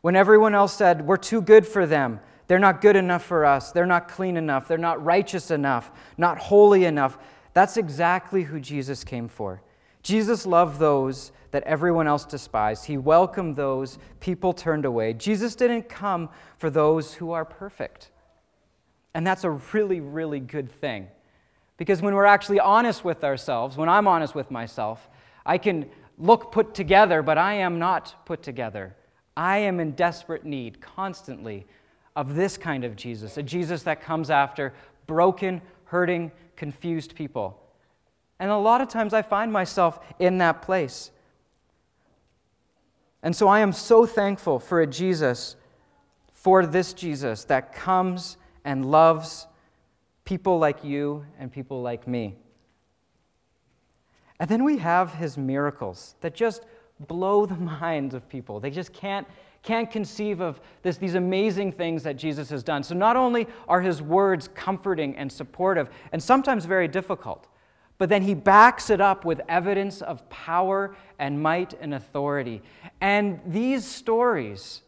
When 0.00 0.16
everyone 0.16 0.54
else 0.54 0.72
said, 0.72 1.06
We're 1.06 1.16
too 1.16 1.42
good 1.42 1.66
for 1.66 1.86
them, 1.86 2.20
they're 2.48 2.58
not 2.58 2.80
good 2.80 2.96
enough 2.96 3.24
for 3.24 3.44
us, 3.44 3.72
they're 3.72 3.86
not 3.86 4.08
clean 4.08 4.36
enough, 4.36 4.66
they're 4.66 4.78
not 4.78 5.04
righteous 5.04 5.50
enough, 5.50 5.90
not 6.16 6.38
holy 6.38 6.84
enough, 6.84 7.18
that's 7.52 7.76
exactly 7.76 8.42
who 8.42 8.60
Jesus 8.60 9.04
came 9.04 9.28
for. 9.28 9.62
Jesus 10.06 10.46
loved 10.46 10.78
those 10.78 11.32
that 11.50 11.64
everyone 11.64 12.06
else 12.06 12.24
despised. 12.24 12.84
He 12.84 12.96
welcomed 12.96 13.56
those 13.56 13.98
people 14.20 14.52
turned 14.52 14.84
away. 14.84 15.12
Jesus 15.12 15.56
didn't 15.56 15.88
come 15.88 16.28
for 16.58 16.70
those 16.70 17.14
who 17.14 17.32
are 17.32 17.44
perfect. 17.44 18.12
And 19.14 19.26
that's 19.26 19.42
a 19.42 19.50
really, 19.50 19.98
really 19.98 20.38
good 20.38 20.70
thing. 20.70 21.08
Because 21.76 22.02
when 22.02 22.14
we're 22.14 22.24
actually 22.24 22.60
honest 22.60 23.04
with 23.04 23.24
ourselves, 23.24 23.76
when 23.76 23.88
I'm 23.88 24.06
honest 24.06 24.32
with 24.32 24.48
myself, 24.48 25.08
I 25.44 25.58
can 25.58 25.90
look 26.18 26.52
put 26.52 26.72
together, 26.72 27.20
but 27.20 27.36
I 27.36 27.54
am 27.54 27.80
not 27.80 28.14
put 28.26 28.44
together. 28.44 28.94
I 29.36 29.58
am 29.58 29.80
in 29.80 29.90
desperate 29.90 30.44
need 30.44 30.80
constantly 30.80 31.66
of 32.14 32.36
this 32.36 32.56
kind 32.56 32.84
of 32.84 32.94
Jesus, 32.94 33.38
a 33.38 33.42
Jesus 33.42 33.82
that 33.82 34.02
comes 34.02 34.30
after 34.30 34.72
broken, 35.08 35.60
hurting, 35.86 36.30
confused 36.54 37.16
people 37.16 37.60
and 38.38 38.50
a 38.50 38.56
lot 38.56 38.80
of 38.80 38.88
times 38.88 39.14
I 39.14 39.22
find 39.22 39.52
myself 39.52 39.98
in 40.18 40.38
that 40.38 40.62
place. 40.62 41.10
And 43.22 43.34
so 43.34 43.48
I 43.48 43.60
am 43.60 43.72
so 43.72 44.06
thankful 44.06 44.60
for 44.60 44.80
a 44.80 44.86
Jesus, 44.86 45.56
for 46.32 46.66
this 46.66 46.92
Jesus 46.92 47.44
that 47.44 47.72
comes 47.72 48.36
and 48.64 48.84
loves 48.84 49.46
people 50.24 50.58
like 50.58 50.84
you 50.84 51.24
and 51.38 51.50
people 51.50 51.82
like 51.82 52.06
me. 52.06 52.36
And 54.38 54.50
then 54.50 54.64
we 54.64 54.78
have 54.78 55.14
his 55.14 55.38
miracles 55.38 56.14
that 56.20 56.34
just 56.34 56.64
blow 57.00 57.46
the 57.46 57.54
minds 57.80 58.14
of 58.14 58.28
people. 58.28 58.60
They 58.60 58.70
just 58.70 58.92
can't, 58.92 59.26
can't 59.62 59.90
conceive 59.90 60.40
of 60.40 60.60
this, 60.82 60.98
these 60.98 61.14
amazing 61.14 61.72
things 61.72 62.02
that 62.02 62.16
Jesus 62.16 62.50
has 62.50 62.62
done. 62.62 62.82
So, 62.82 62.94
not 62.94 63.16
only 63.16 63.46
are 63.66 63.80
his 63.80 64.02
words 64.02 64.48
comforting 64.54 65.16
and 65.16 65.32
supportive, 65.32 65.88
and 66.12 66.22
sometimes 66.22 66.64
very 66.64 66.88
difficult, 66.88 67.48
but 67.98 68.08
then 68.08 68.22
he 68.22 68.34
backs 68.34 68.90
it 68.90 69.00
up 69.00 69.24
with 69.24 69.40
evidence 69.48 70.02
of 70.02 70.28
power 70.28 70.94
and 71.18 71.42
might 71.42 71.74
and 71.80 71.94
authority. 71.94 72.62
And 73.00 73.40
these 73.46 73.84
stories 73.84 74.82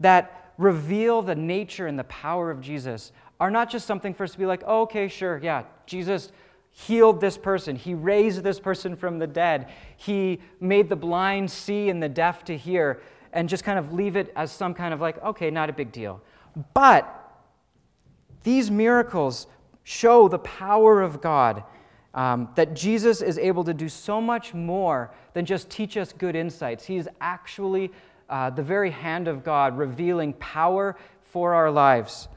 that 0.00 0.52
reveal 0.56 1.22
the 1.22 1.34
nature 1.34 1.86
and 1.86 1.98
the 1.98 2.04
power 2.04 2.50
of 2.50 2.60
Jesus 2.60 3.12
are 3.38 3.50
not 3.50 3.70
just 3.70 3.86
something 3.86 4.12
for 4.14 4.24
us 4.24 4.32
to 4.32 4.38
be 4.38 4.46
like, 4.46 4.62
oh, 4.66 4.82
okay, 4.82 5.08
sure, 5.08 5.40
yeah, 5.42 5.64
Jesus 5.86 6.30
healed 6.70 7.20
this 7.20 7.36
person. 7.36 7.76
He 7.76 7.94
raised 7.94 8.42
this 8.42 8.60
person 8.60 8.94
from 8.96 9.18
the 9.18 9.26
dead. 9.26 9.70
He 9.96 10.40
made 10.60 10.88
the 10.88 10.96
blind 10.96 11.50
see 11.50 11.88
and 11.88 12.02
the 12.02 12.08
deaf 12.08 12.44
to 12.44 12.56
hear, 12.56 13.00
and 13.32 13.48
just 13.48 13.64
kind 13.64 13.78
of 13.78 13.92
leave 13.92 14.16
it 14.16 14.32
as 14.36 14.52
some 14.52 14.74
kind 14.74 14.94
of 14.94 15.00
like, 15.00 15.22
okay, 15.22 15.50
not 15.50 15.70
a 15.70 15.72
big 15.72 15.92
deal. 15.92 16.22
But 16.74 17.16
these 18.42 18.70
miracles 18.70 19.46
show 19.82 20.28
the 20.28 20.38
power 20.38 21.00
of 21.02 21.20
God 21.20 21.64
um, 22.14 22.48
that 22.56 22.74
Jesus 22.74 23.22
is 23.22 23.38
able 23.38 23.64
to 23.64 23.74
do 23.74 23.88
so 23.88 24.20
much 24.20 24.52
more 24.52 25.12
than 25.32 25.44
just 25.44 25.70
teach 25.70 25.96
us 25.96 26.12
good 26.12 26.34
insights. 26.34 26.84
He 26.84 26.96
is 26.96 27.08
actually 27.20 27.92
uh, 28.28 28.50
the 28.50 28.62
very 28.62 28.90
hand 28.90 29.28
of 29.28 29.44
God 29.44 29.76
revealing 29.76 30.32
power 30.34 30.96
for 31.22 31.54
our 31.54 31.70
lives. 31.70 32.28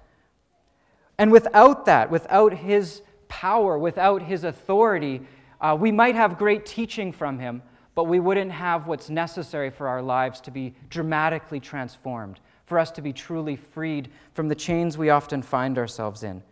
And 1.17 1.31
without 1.31 1.85
that, 1.85 2.11
without 2.11 2.53
His 2.53 3.01
power, 3.27 3.77
without 3.77 4.21
His 4.21 4.43
authority, 4.43 5.21
uh, 5.61 5.77
we 5.79 5.91
might 5.91 6.15
have 6.15 6.37
great 6.37 6.65
teaching 6.65 7.11
from 7.11 7.39
Him, 7.39 7.61
but 7.95 8.05
we 8.05 8.19
wouldn't 8.19 8.51
have 8.51 8.87
what's 8.87 9.09
necessary 9.09 9.69
for 9.69 9.87
our 9.87 10.01
lives 10.01 10.41
to 10.41 10.51
be 10.51 10.73
dramatically 10.89 11.59
transformed, 11.59 12.39
for 12.65 12.79
us 12.79 12.91
to 12.91 13.01
be 13.01 13.13
truly 13.13 13.55
freed 13.55 14.09
from 14.33 14.47
the 14.47 14.55
chains 14.55 14.97
we 14.97 15.09
often 15.09 15.41
find 15.41 15.77
ourselves 15.77 16.23
in. 16.23 16.43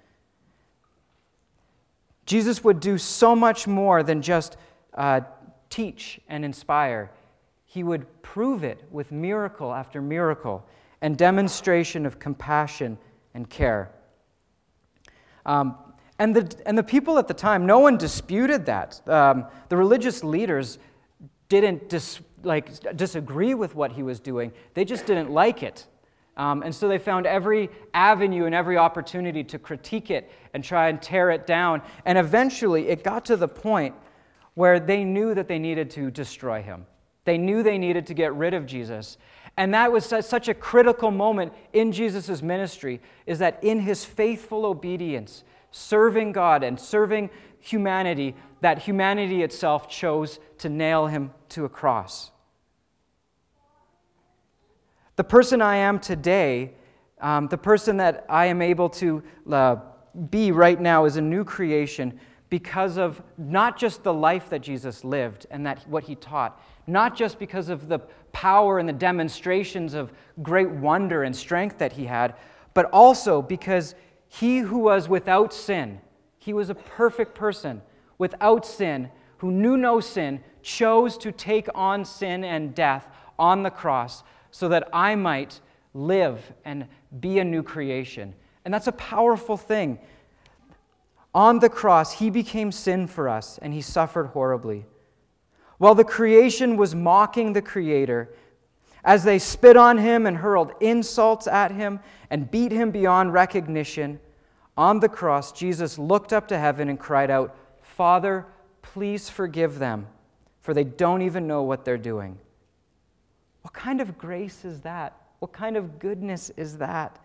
Jesus 2.32 2.64
would 2.64 2.80
do 2.80 2.98
so 2.98 3.36
much 3.36 3.68
more 3.68 4.04
than 4.04 4.22
just 4.22 4.56
uh, 4.94 5.20
teach 5.70 6.22
and 6.30 6.46
inspire. 6.46 7.12
He 7.66 7.84
would 7.84 8.06
prove 8.22 8.64
it 8.64 8.86
with 8.90 9.12
miracle 9.12 9.74
after 9.74 10.02
miracle 10.02 10.66
and 11.02 11.18
demonstration 11.18 12.06
of 12.06 12.20
compassion 12.20 12.98
and 13.34 13.50
care. 13.50 13.92
Um, 15.46 15.76
and, 16.20 16.34
the, 16.34 16.56
and 16.66 16.78
the 16.78 16.84
people 16.84 17.18
at 17.18 17.28
the 17.28 17.34
time, 17.34 17.66
no 17.66 17.80
one 17.80 17.98
disputed 17.98 18.66
that. 18.68 19.06
Um, 19.10 19.48
the 19.68 19.76
religious 19.76 20.24
leaders 20.24 20.80
didn't 21.50 21.90
dis, 21.90 22.22
like, 22.44 22.96
disagree 22.96 23.56
with 23.56 23.76
what 23.76 23.92
he 23.92 24.04
was 24.04 24.22
doing, 24.22 24.54
they 24.74 24.86
just 24.86 25.06
didn't 25.06 25.32
like 25.32 25.64
it. 25.64 25.86
Um, 26.42 26.64
and 26.64 26.74
so 26.74 26.88
they 26.88 26.98
found 26.98 27.28
every 27.28 27.70
avenue 27.94 28.46
and 28.46 28.56
every 28.56 28.76
opportunity 28.76 29.44
to 29.44 29.60
critique 29.60 30.10
it 30.10 30.32
and 30.56 30.64
try 30.64 30.90
and 30.90 31.00
tear 31.00 31.30
it 31.30 31.46
down. 31.46 31.84
And 32.04 32.18
eventually 32.18 32.88
it 32.88 33.04
got 33.04 33.26
to 33.26 33.38
the 33.38 33.48
point 33.48 33.94
where 34.56 34.80
they 34.80 35.04
knew 35.04 35.36
that 35.36 35.48
they 35.48 35.60
needed 35.60 35.92
to 35.92 36.10
destroy 36.10 36.64
him. 36.64 36.88
They 37.26 37.38
knew 37.38 37.62
they 37.62 37.78
needed 37.78 38.08
to 38.08 38.16
get 38.16 38.34
rid 38.34 38.56
of 38.56 38.66
Jesus. 38.66 39.20
And 39.56 39.72
that 39.76 39.92
was 39.92 40.04
such 40.04 40.48
a 40.48 40.56
critical 40.56 41.12
moment 41.12 41.54
in 41.74 41.92
Jesus' 41.92 42.42
ministry, 42.42 43.02
is 43.28 43.38
that 43.38 43.64
in 43.64 43.80
his 43.80 44.04
faithful 44.04 44.66
obedience, 44.66 45.44
serving 45.70 46.32
God 46.32 46.64
and 46.64 46.80
serving 46.80 47.30
humanity, 47.60 48.36
that 48.62 48.80
humanity 48.80 49.44
itself 49.44 49.88
chose 49.88 50.40
to 50.58 50.70
nail 50.70 51.06
him 51.06 51.30
to 51.50 51.66
a 51.66 51.70
cross. 51.70 52.32
The 55.16 55.24
person 55.24 55.62
I 55.62 55.78
am 55.78 56.00
today, 56.00 56.74
um, 57.20 57.48
the 57.48 57.58
person 57.58 57.98
that 57.98 58.26
I 58.30 58.46
am 58.46 58.62
able 58.62 58.90
to 58.90 59.24
uh, 59.52 59.76
be 60.30 60.52
right 60.52 60.80
now, 60.80 61.06
is 61.06 61.18
a 61.18 61.22
new 61.22 61.44
creation 61.44 62.20
because 62.50 62.98
of 62.98 63.22
not 63.38 63.78
just 63.78 64.04
the 64.04 64.14
life 64.14 64.50
that 64.50 64.60
Jesus 64.60 65.04
lived 65.04 65.48
and 65.52 65.66
that 65.66 65.88
what 65.88 66.04
he 66.04 66.16
taught, 66.16 66.62
not 66.88 67.16
just 67.16 67.40
because 67.40 67.70
of 67.70 67.88
the 67.88 68.00
power 68.34 68.80
and 68.80 68.88
the 68.88 68.94
demonstrations 68.94 69.94
of 69.94 70.12
great 70.42 70.70
wonder 70.70 71.24
and 71.24 71.36
strength 71.36 71.78
that 71.78 71.94
he 71.94 72.06
had, 72.06 72.36
but 72.74 72.90
also 72.92 73.42
because 73.42 73.96
he 74.28 74.60
who 74.60 74.80
was 74.80 75.10
without 75.10 75.54
sin, 75.54 76.00
he 76.38 76.54
was 76.54 76.70
a 76.70 76.76
perfect 76.76 77.36
person 77.36 77.82
without 78.18 78.66
sin, 78.66 79.10
who 79.38 79.52
knew 79.52 79.78
no 79.78 80.00
sin, 80.00 80.44
chose 80.62 81.18
to 81.18 81.32
take 81.32 81.68
on 81.74 82.06
sin 82.06 82.44
and 82.44 82.76
death 82.76 83.08
on 83.40 83.64
the 83.64 83.70
cross 83.70 84.24
so 84.52 84.68
that 84.70 84.88
I 84.94 85.16
might 85.16 85.60
live 85.94 86.54
and 86.64 86.88
be 87.20 87.40
a 87.40 87.44
new 87.44 87.64
creation. 87.64 88.34
And 88.64 88.74
that's 88.74 88.88
a 88.88 88.94
powerful 88.94 89.58
thing. 89.58 90.00
On 91.34 91.60
the 91.60 91.70
cross, 91.70 92.20
he 92.20 92.30
became 92.30 92.72
sin 92.72 93.08
for 93.08 93.30
us, 93.30 93.58
and 93.62 93.74
he 93.74 93.82
suffered 93.82 94.28
horribly. 94.28 94.86
While 95.78 95.96
the 95.96 96.04
creation 96.04 96.78
was 96.78 96.94
mocking 96.94 97.54
the 97.54 97.62
Creator, 97.62 98.34
as 99.04 99.24
they 99.24 99.40
spit 99.40 99.78
on 99.78 99.98
him 99.98 100.28
and 100.28 100.38
hurled 100.38 100.74
insults 100.80 101.48
at 101.48 101.72
him 101.72 102.00
and 102.30 102.52
beat 102.52 102.72
him 102.72 102.92
beyond 102.92 103.34
recognition, 103.34 104.20
on 104.78 105.00
the 105.00 105.10
cross, 105.10 105.52
Jesus 105.52 105.98
looked 105.98 106.34
up 106.34 106.48
to 106.50 106.58
heaven 106.60 106.88
and 106.88 107.00
cried 107.00 107.32
out, 107.32 107.56
Father, 107.82 108.46
please 108.82 109.30
forgive 109.30 109.80
them, 109.80 110.08
for 110.62 110.74
they 110.74 110.84
don't 110.84 111.22
even 111.22 111.48
know 111.48 111.64
what 111.64 111.84
they're 111.84 111.98
doing. 111.98 112.38
What 113.62 113.74
kind 113.74 114.02
of 114.02 114.18
grace 114.18 114.66
is 114.66 114.82
that? 114.82 115.16
What 115.40 115.54
kind 115.54 115.78
of 115.78 116.00
goodness 116.00 116.52
is 116.58 116.78
that? 116.78 117.20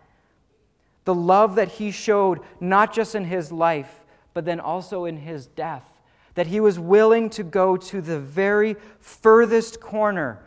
The 1.05 1.15
love 1.15 1.55
that 1.57 1.73
he 1.73 1.91
showed, 1.91 2.41
not 2.61 2.93
just 2.93 3.15
in 3.15 3.25
his 3.25 3.53
life, 3.53 4.05
but 4.35 4.45
then 4.45 4.61
also 4.61 5.05
in 5.05 5.17
his 5.19 5.47
death. 5.47 5.85
That 6.35 6.49
he 6.49 6.61
was 6.61 6.79
willing 6.79 7.31
to 7.31 7.43
go 7.43 7.77
to 7.77 8.01
the 8.01 8.19
very 8.19 8.77
furthest 9.01 9.81
corner 9.81 10.43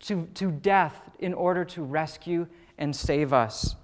to, 0.00 0.28
to 0.34 0.50
death 0.50 1.10
in 1.18 1.34
order 1.34 1.64
to 1.64 1.82
rescue 1.82 2.46
and 2.78 2.94
save 2.94 3.32
us. 3.32 3.74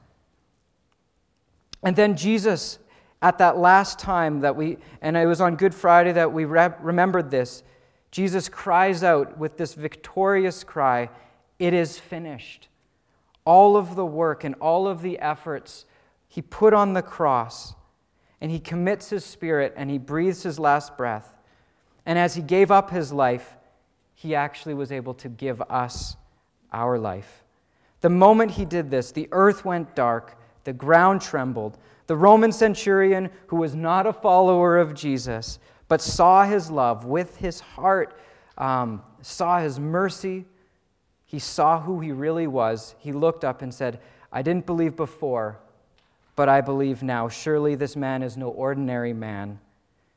And 1.83 1.97
then 1.97 2.17
Jesus, 2.17 2.79
at 3.21 3.39
that 3.39 3.57
last 3.57 3.99
time 3.99 4.41
that 4.41 4.55
we, 4.55 4.79
and 5.01 5.17
it 5.17 5.27
was 5.27 5.41
on 5.41 5.57
Good 5.57 5.75
Friday 5.75 6.13
that 6.13 6.33
we 6.33 6.45
re- 6.45 6.71
remembered 6.81 7.31
this, 7.31 7.63
Jesus 8.11 8.49
cries 8.49 9.03
out 9.03 9.39
with 9.39 9.57
this 9.57 9.75
victorious 9.75 10.63
cry, 10.63 11.09
It 11.63 11.75
is 11.75 11.97
finished. 11.97 12.67
All 13.45 13.77
of 13.77 13.95
the 13.95 14.05
work 14.05 14.43
and 14.43 14.57
all 14.57 14.89
of 14.89 15.01
the 15.01 15.21
efforts 15.21 15.85
he 16.27 16.43
put 16.43 16.75
on 16.75 16.93
the 16.93 17.03
cross, 17.03 17.75
and 18.41 18.51
he 18.51 18.59
commits 18.59 19.11
his 19.11 19.25
spirit 19.25 19.73
and 19.77 19.89
he 19.89 19.97
breathes 19.97 20.43
his 20.43 20.59
last 20.59 20.97
breath. 20.97 21.33
And 22.05 22.19
as 22.19 22.35
he 22.35 22.43
gave 22.43 22.73
up 22.73 22.91
his 22.91 23.13
life, 23.13 23.55
he 24.13 24.35
actually 24.35 24.75
was 24.75 24.91
able 24.91 25.15
to 25.15 25.29
give 25.29 25.63
us 25.71 26.17
our 26.73 26.99
life. 26.99 27.45
The 28.01 28.11
moment 28.11 28.51
he 28.51 28.65
did 28.65 28.91
this, 28.91 29.13
the 29.13 29.29
earth 29.31 29.65
went 29.65 29.95
dark, 29.95 30.37
the 30.65 30.73
ground 30.73 31.21
trembled. 31.21 31.79
The 32.09 32.17
Roman 32.17 32.51
centurion, 32.51 33.31
who 33.47 33.57
was 33.59 33.77
not 33.77 34.09
a 34.09 34.13
follower 34.13 34.79
of 34.79 34.95
Jesus, 34.95 35.61
but 35.87 36.01
saw 36.01 36.45
his 36.45 36.73
love 36.73 37.05
with 37.05 37.37
his 37.37 37.61
heart, 37.61 38.19
um, 38.59 39.01
saw 39.21 39.61
his 39.61 39.79
mercy, 39.79 40.45
he 41.33 41.39
saw 41.39 41.81
who 41.81 42.01
he 42.01 42.13
really 42.13 42.47
was. 42.47 42.95
He 42.99 43.11
looked 43.11 43.43
up 43.43 43.63
and 43.63 43.73
said, 43.73 43.99
I 44.31 44.43
didn't 44.43 44.67
believe 44.67 44.97
before, 44.97 45.59
but 46.37 46.51
I 46.51 46.61
believe 46.61 47.03
now. 47.03 47.31
Surely 47.31 47.75
this 47.75 47.97
man 47.97 48.23
is 48.23 48.37
no 48.37 48.49
ordinary 48.49 49.15
man. 49.15 49.59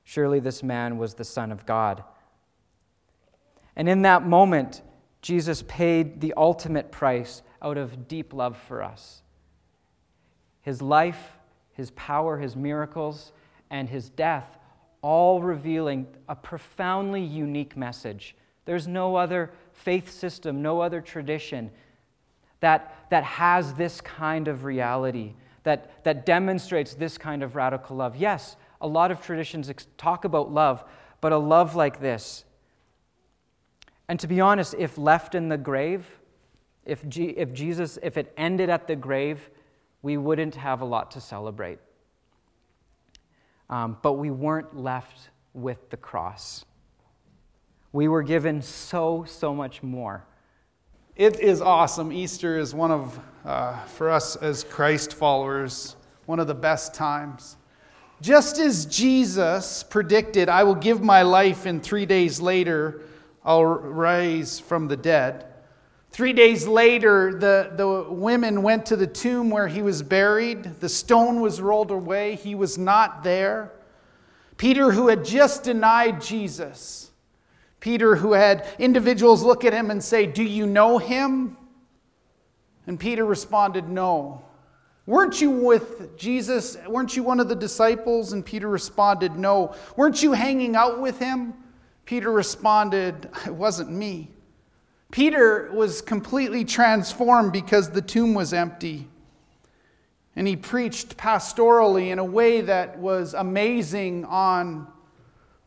Surely 0.03 0.41
this 0.41 0.61
man 0.61 0.97
was 0.97 1.13
the 1.13 1.23
Son 1.23 1.53
of 1.53 1.65
God. 1.65 2.03
And 3.77 3.87
in 3.87 4.01
that 4.01 4.27
moment, 4.27 4.81
Jesus 5.21 5.63
paid 5.69 6.19
the 6.19 6.33
ultimate 6.35 6.91
price 6.91 7.43
out 7.61 7.77
of 7.77 8.09
deep 8.09 8.33
love 8.33 8.57
for 8.57 8.83
us. 8.83 9.21
His 10.63 10.81
life, 10.81 11.37
his 11.71 11.91
power, 11.91 12.39
his 12.39 12.57
miracles, 12.57 13.31
and 13.69 13.87
his 13.87 14.09
death, 14.09 14.57
all 15.01 15.41
revealing 15.41 16.07
a 16.27 16.35
profoundly 16.35 17.23
unique 17.23 17.77
message. 17.77 18.35
There's 18.65 18.85
no 18.85 19.15
other 19.15 19.51
faith 19.75 20.09
system, 20.09 20.61
no 20.61 20.81
other 20.81 21.01
tradition 21.01 21.69
that, 22.59 23.07
that 23.09 23.23
has 23.23 23.73
this 23.75 24.01
kind 24.01 24.47
of 24.47 24.63
reality, 24.63 25.33
that, 25.63 26.03
that 26.03 26.25
demonstrates 26.25 26.95
this 26.95 27.17
kind 27.17 27.43
of 27.43 27.55
radical 27.55 27.95
love. 27.97 28.15
Yes, 28.15 28.55
a 28.81 28.87
lot 28.87 29.11
of 29.11 29.21
traditions 29.21 29.71
talk 29.97 30.25
about 30.25 30.51
love, 30.51 30.83
but 31.21 31.31
a 31.31 31.37
love 31.37 31.75
like 31.75 31.99
this. 31.99 32.45
And 34.07 34.19
to 34.19 34.27
be 34.27 34.39
honest, 34.39 34.75
if 34.77 34.97
left 34.97 35.35
in 35.35 35.49
the 35.49 35.57
grave, 35.57 36.19
if, 36.85 37.07
G, 37.07 37.25
if 37.25 37.53
Jesus, 37.53 37.97
if 38.03 38.17
it 38.17 38.31
ended 38.37 38.69
at 38.69 38.87
the 38.87 38.95
grave, 38.95 39.49
we 40.01 40.17
wouldn't 40.17 40.55
have 40.55 40.81
a 40.81 40.85
lot 40.85 41.11
to 41.11 41.21
celebrate. 41.21 41.79
Um, 43.69 43.97
but 44.03 44.13
we 44.13 44.29
weren't 44.29 44.77
left 44.77 45.29
with 45.53 45.89
the 45.89 45.97
cross. 45.97 46.63
We 47.95 48.09
were 48.09 48.23
given 48.23 48.61
so, 48.61 49.23
so 49.25 49.55
much 49.55 49.81
more. 49.81 50.25
It 51.15 51.39
is 51.39 51.61
awesome. 51.61 52.11
Easter 52.11 52.59
is 52.59 52.75
one 52.75 52.91
of, 52.91 53.17
uh, 53.45 53.85
for 53.85 54.11
us 54.11 54.35
as 54.35 54.65
Christ 54.65 55.13
followers, 55.13 55.95
one 56.25 56.41
of 56.41 56.47
the 56.47 56.53
best 56.53 56.93
times. 56.93 57.55
Just 58.19 58.59
as 58.59 58.85
Jesus 58.85 59.81
predicted, 59.83 60.49
I 60.49 60.65
will 60.65 60.75
give 60.75 61.01
my 61.01 61.21
life, 61.21 61.65
and 61.65 61.81
three 61.81 62.05
days 62.05 62.41
later, 62.41 62.99
I'll 63.45 63.63
rise 63.63 64.59
from 64.59 64.89
the 64.89 64.97
dead. 64.97 65.45
Three 66.11 66.33
days 66.33 66.67
later, 66.67 67.33
the, 67.33 67.71
the 67.77 68.13
women 68.13 68.61
went 68.61 68.85
to 68.87 68.97
the 68.97 69.07
tomb 69.07 69.49
where 69.49 69.69
he 69.69 69.81
was 69.81 70.03
buried. 70.03 70.81
The 70.81 70.89
stone 70.89 71.39
was 71.39 71.61
rolled 71.61 71.91
away, 71.91 72.35
he 72.35 72.55
was 72.55 72.77
not 72.77 73.23
there. 73.23 73.71
Peter, 74.57 74.91
who 74.91 75.07
had 75.07 75.23
just 75.23 75.63
denied 75.63 76.19
Jesus, 76.19 77.04
Peter, 77.85 78.15
who 78.15 78.33
had 78.33 78.65
individuals 78.79 79.43
look 79.43 79.63
at 79.63 79.71
him 79.71 79.91
and 79.91 80.03
say, 80.03 80.25
Do 80.25 80.41
you 80.41 80.65
know 80.65 80.97
him? 80.97 81.55
And 82.87 82.99
Peter 82.99 83.23
responded, 83.23 83.87
No. 83.87 84.43
Weren't 85.05 85.39
you 85.39 85.51
with 85.51 86.17
Jesus? 86.17 86.77
Weren't 86.87 87.15
you 87.15 87.21
one 87.21 87.39
of 87.39 87.47
the 87.47 87.55
disciples? 87.55 88.33
And 88.33 88.43
Peter 88.43 88.67
responded, 88.67 89.35
No. 89.35 89.75
Weren't 89.95 90.23
you 90.23 90.31
hanging 90.31 90.75
out 90.75 90.99
with 90.99 91.19
him? 91.19 91.53
Peter 92.05 92.31
responded, 92.31 93.29
It 93.45 93.53
wasn't 93.53 93.91
me. 93.91 94.31
Peter 95.11 95.69
was 95.71 96.01
completely 96.01 96.65
transformed 96.65 97.53
because 97.53 97.91
the 97.91 98.01
tomb 98.01 98.33
was 98.33 98.51
empty. 98.51 99.07
And 100.35 100.47
he 100.47 100.55
preached 100.55 101.17
pastorally 101.17 102.07
in 102.07 102.17
a 102.17 102.25
way 102.25 102.61
that 102.61 102.97
was 102.97 103.35
amazing 103.35 104.25
on 104.25 104.87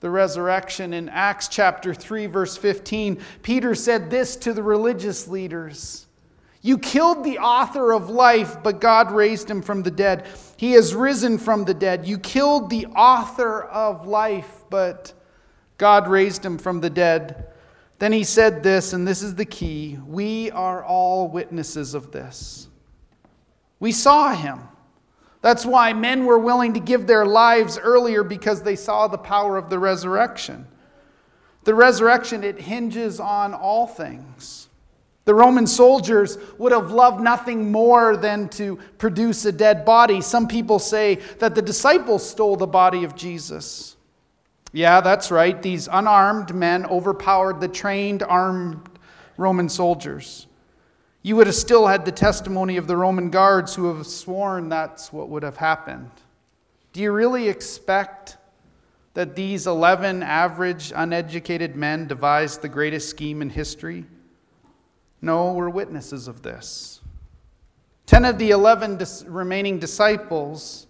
the 0.00 0.10
resurrection. 0.10 0.92
In 0.92 1.08
Acts 1.08 1.48
chapter 1.48 1.94
3, 1.94 2.26
verse 2.26 2.56
15, 2.56 3.20
Peter 3.42 3.74
said 3.74 4.10
this 4.10 4.36
to 4.36 4.52
the 4.52 4.62
religious 4.62 5.28
leaders 5.28 6.06
You 6.62 6.78
killed 6.78 7.24
the 7.24 7.38
author 7.38 7.92
of 7.92 8.10
life, 8.10 8.62
but 8.62 8.80
God 8.80 9.10
raised 9.10 9.50
him 9.50 9.62
from 9.62 9.82
the 9.82 9.90
dead. 9.90 10.26
He 10.56 10.72
has 10.72 10.94
risen 10.94 11.38
from 11.38 11.64
the 11.64 11.74
dead. 11.74 12.06
You 12.06 12.18
killed 12.18 12.70
the 12.70 12.86
author 12.86 13.62
of 13.62 14.06
life, 14.06 14.64
but 14.70 15.12
God 15.78 16.08
raised 16.08 16.44
him 16.44 16.58
from 16.58 16.80
the 16.80 16.90
dead. 16.90 17.46
Then 17.98 18.12
he 18.12 18.24
said 18.24 18.62
this, 18.62 18.92
and 18.92 19.06
this 19.06 19.22
is 19.22 19.34
the 19.34 19.44
key 19.44 19.98
we 20.06 20.50
are 20.52 20.84
all 20.84 21.28
witnesses 21.28 21.94
of 21.94 22.12
this. 22.12 22.68
We 23.80 23.92
saw 23.92 24.34
him. 24.34 24.60
That's 25.48 25.64
why 25.64 25.94
men 25.94 26.26
were 26.26 26.38
willing 26.38 26.74
to 26.74 26.78
give 26.78 27.06
their 27.06 27.24
lives 27.24 27.78
earlier 27.78 28.22
because 28.22 28.60
they 28.60 28.76
saw 28.76 29.08
the 29.08 29.16
power 29.16 29.56
of 29.56 29.70
the 29.70 29.78
resurrection. 29.78 30.66
The 31.64 31.74
resurrection, 31.74 32.44
it 32.44 32.60
hinges 32.60 33.18
on 33.18 33.54
all 33.54 33.86
things. 33.86 34.68
The 35.24 35.34
Roman 35.34 35.66
soldiers 35.66 36.36
would 36.58 36.72
have 36.72 36.90
loved 36.90 37.22
nothing 37.22 37.72
more 37.72 38.14
than 38.14 38.50
to 38.50 38.78
produce 38.98 39.46
a 39.46 39.52
dead 39.52 39.86
body. 39.86 40.20
Some 40.20 40.48
people 40.48 40.78
say 40.78 41.14
that 41.38 41.54
the 41.54 41.62
disciples 41.62 42.28
stole 42.28 42.56
the 42.56 42.66
body 42.66 43.04
of 43.04 43.16
Jesus. 43.16 43.96
Yeah, 44.74 45.00
that's 45.00 45.30
right. 45.30 45.62
These 45.62 45.88
unarmed 45.90 46.54
men 46.54 46.84
overpowered 46.84 47.62
the 47.62 47.68
trained, 47.68 48.22
armed 48.22 48.86
Roman 49.38 49.70
soldiers 49.70 50.46
you 51.22 51.36
would 51.36 51.46
have 51.46 51.56
still 51.56 51.86
had 51.86 52.04
the 52.04 52.12
testimony 52.12 52.76
of 52.76 52.86
the 52.86 52.96
Roman 52.96 53.30
guards 53.30 53.74
who 53.74 53.94
have 53.94 54.06
sworn 54.06 54.68
that's 54.68 55.12
what 55.12 55.28
would 55.28 55.42
have 55.42 55.56
happened. 55.56 56.10
Do 56.92 57.00
you 57.00 57.12
really 57.12 57.48
expect 57.48 58.36
that 59.14 59.34
these 59.34 59.66
11 59.66 60.22
average, 60.22 60.92
uneducated 60.94 61.74
men 61.74 62.06
devised 62.06 62.62
the 62.62 62.68
greatest 62.68 63.10
scheme 63.10 63.42
in 63.42 63.50
history? 63.50 64.04
No, 65.20 65.52
we're 65.52 65.68
witnesses 65.68 66.28
of 66.28 66.42
this. 66.42 67.00
Ten 68.06 68.24
of 68.24 68.38
the 68.38 68.50
11 68.50 68.96
dis- 68.96 69.24
remaining 69.26 69.78
disciples, 69.78 70.86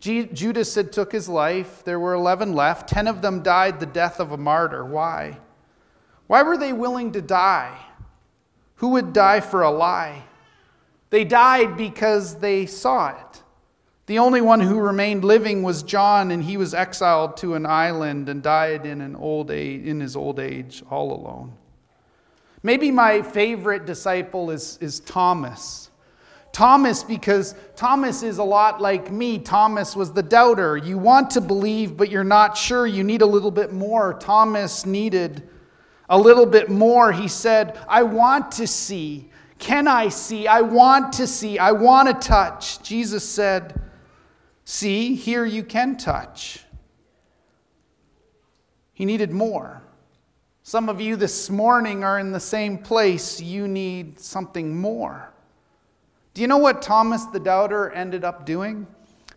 G- 0.00 0.26
Judas 0.26 0.74
had 0.74 0.92
took 0.92 1.12
his 1.12 1.28
life. 1.28 1.84
There 1.84 2.00
were 2.00 2.14
11 2.14 2.54
left. 2.54 2.88
Ten 2.88 3.06
of 3.06 3.22
them 3.22 3.42
died 3.42 3.78
the 3.78 3.86
death 3.86 4.18
of 4.18 4.32
a 4.32 4.36
martyr. 4.36 4.84
Why? 4.84 5.38
Why 6.26 6.42
were 6.42 6.56
they 6.56 6.72
willing 6.72 7.12
to 7.12 7.22
die? 7.22 7.78
Who 8.82 8.88
would 8.88 9.12
die 9.12 9.38
for 9.38 9.62
a 9.62 9.70
lie? 9.70 10.24
They 11.10 11.22
died 11.22 11.76
because 11.76 12.34
they 12.40 12.66
saw 12.66 13.10
it. 13.10 13.42
The 14.06 14.18
only 14.18 14.40
one 14.40 14.58
who 14.58 14.80
remained 14.80 15.24
living 15.24 15.62
was 15.62 15.84
John, 15.84 16.32
and 16.32 16.42
he 16.42 16.56
was 16.56 16.74
exiled 16.74 17.36
to 17.36 17.54
an 17.54 17.64
island 17.64 18.28
and 18.28 18.42
died 18.42 18.84
in, 18.84 19.00
an 19.00 19.14
old 19.14 19.52
age, 19.52 19.86
in 19.86 20.00
his 20.00 20.16
old 20.16 20.40
age 20.40 20.82
all 20.90 21.12
alone. 21.12 21.52
Maybe 22.64 22.90
my 22.90 23.22
favorite 23.22 23.86
disciple 23.86 24.50
is, 24.50 24.78
is 24.80 24.98
Thomas. 24.98 25.88
Thomas, 26.50 27.04
because 27.04 27.54
Thomas 27.76 28.24
is 28.24 28.38
a 28.38 28.44
lot 28.44 28.80
like 28.80 29.12
me. 29.12 29.38
Thomas 29.38 29.94
was 29.94 30.12
the 30.12 30.24
doubter. 30.24 30.76
You 30.76 30.98
want 30.98 31.30
to 31.30 31.40
believe, 31.40 31.96
but 31.96 32.10
you're 32.10 32.24
not 32.24 32.56
sure. 32.56 32.88
You 32.88 33.04
need 33.04 33.22
a 33.22 33.26
little 33.26 33.52
bit 33.52 33.72
more. 33.72 34.14
Thomas 34.14 34.84
needed 34.84 35.48
a 36.12 36.18
little 36.18 36.44
bit 36.44 36.68
more, 36.68 37.10
he 37.10 37.26
said, 37.26 37.78
I 37.88 38.02
want 38.02 38.52
to 38.52 38.66
see. 38.66 39.30
Can 39.58 39.88
I 39.88 40.10
see? 40.10 40.46
I 40.46 40.60
want 40.60 41.14
to 41.14 41.26
see. 41.26 41.58
I 41.58 41.72
want 41.72 42.08
to 42.08 42.28
touch. 42.28 42.82
Jesus 42.82 43.26
said, 43.26 43.80
See, 44.66 45.14
here 45.14 45.46
you 45.46 45.62
can 45.62 45.96
touch. 45.96 46.64
He 48.92 49.06
needed 49.06 49.32
more. 49.32 49.82
Some 50.62 50.90
of 50.90 51.00
you 51.00 51.16
this 51.16 51.48
morning 51.48 52.04
are 52.04 52.18
in 52.18 52.30
the 52.30 52.40
same 52.40 52.76
place. 52.76 53.40
You 53.40 53.66
need 53.66 54.20
something 54.20 54.76
more. 54.78 55.32
Do 56.34 56.42
you 56.42 56.46
know 56.46 56.58
what 56.58 56.82
Thomas 56.82 57.24
the 57.24 57.40
doubter 57.40 57.90
ended 57.90 58.22
up 58.22 58.44
doing? 58.44 58.86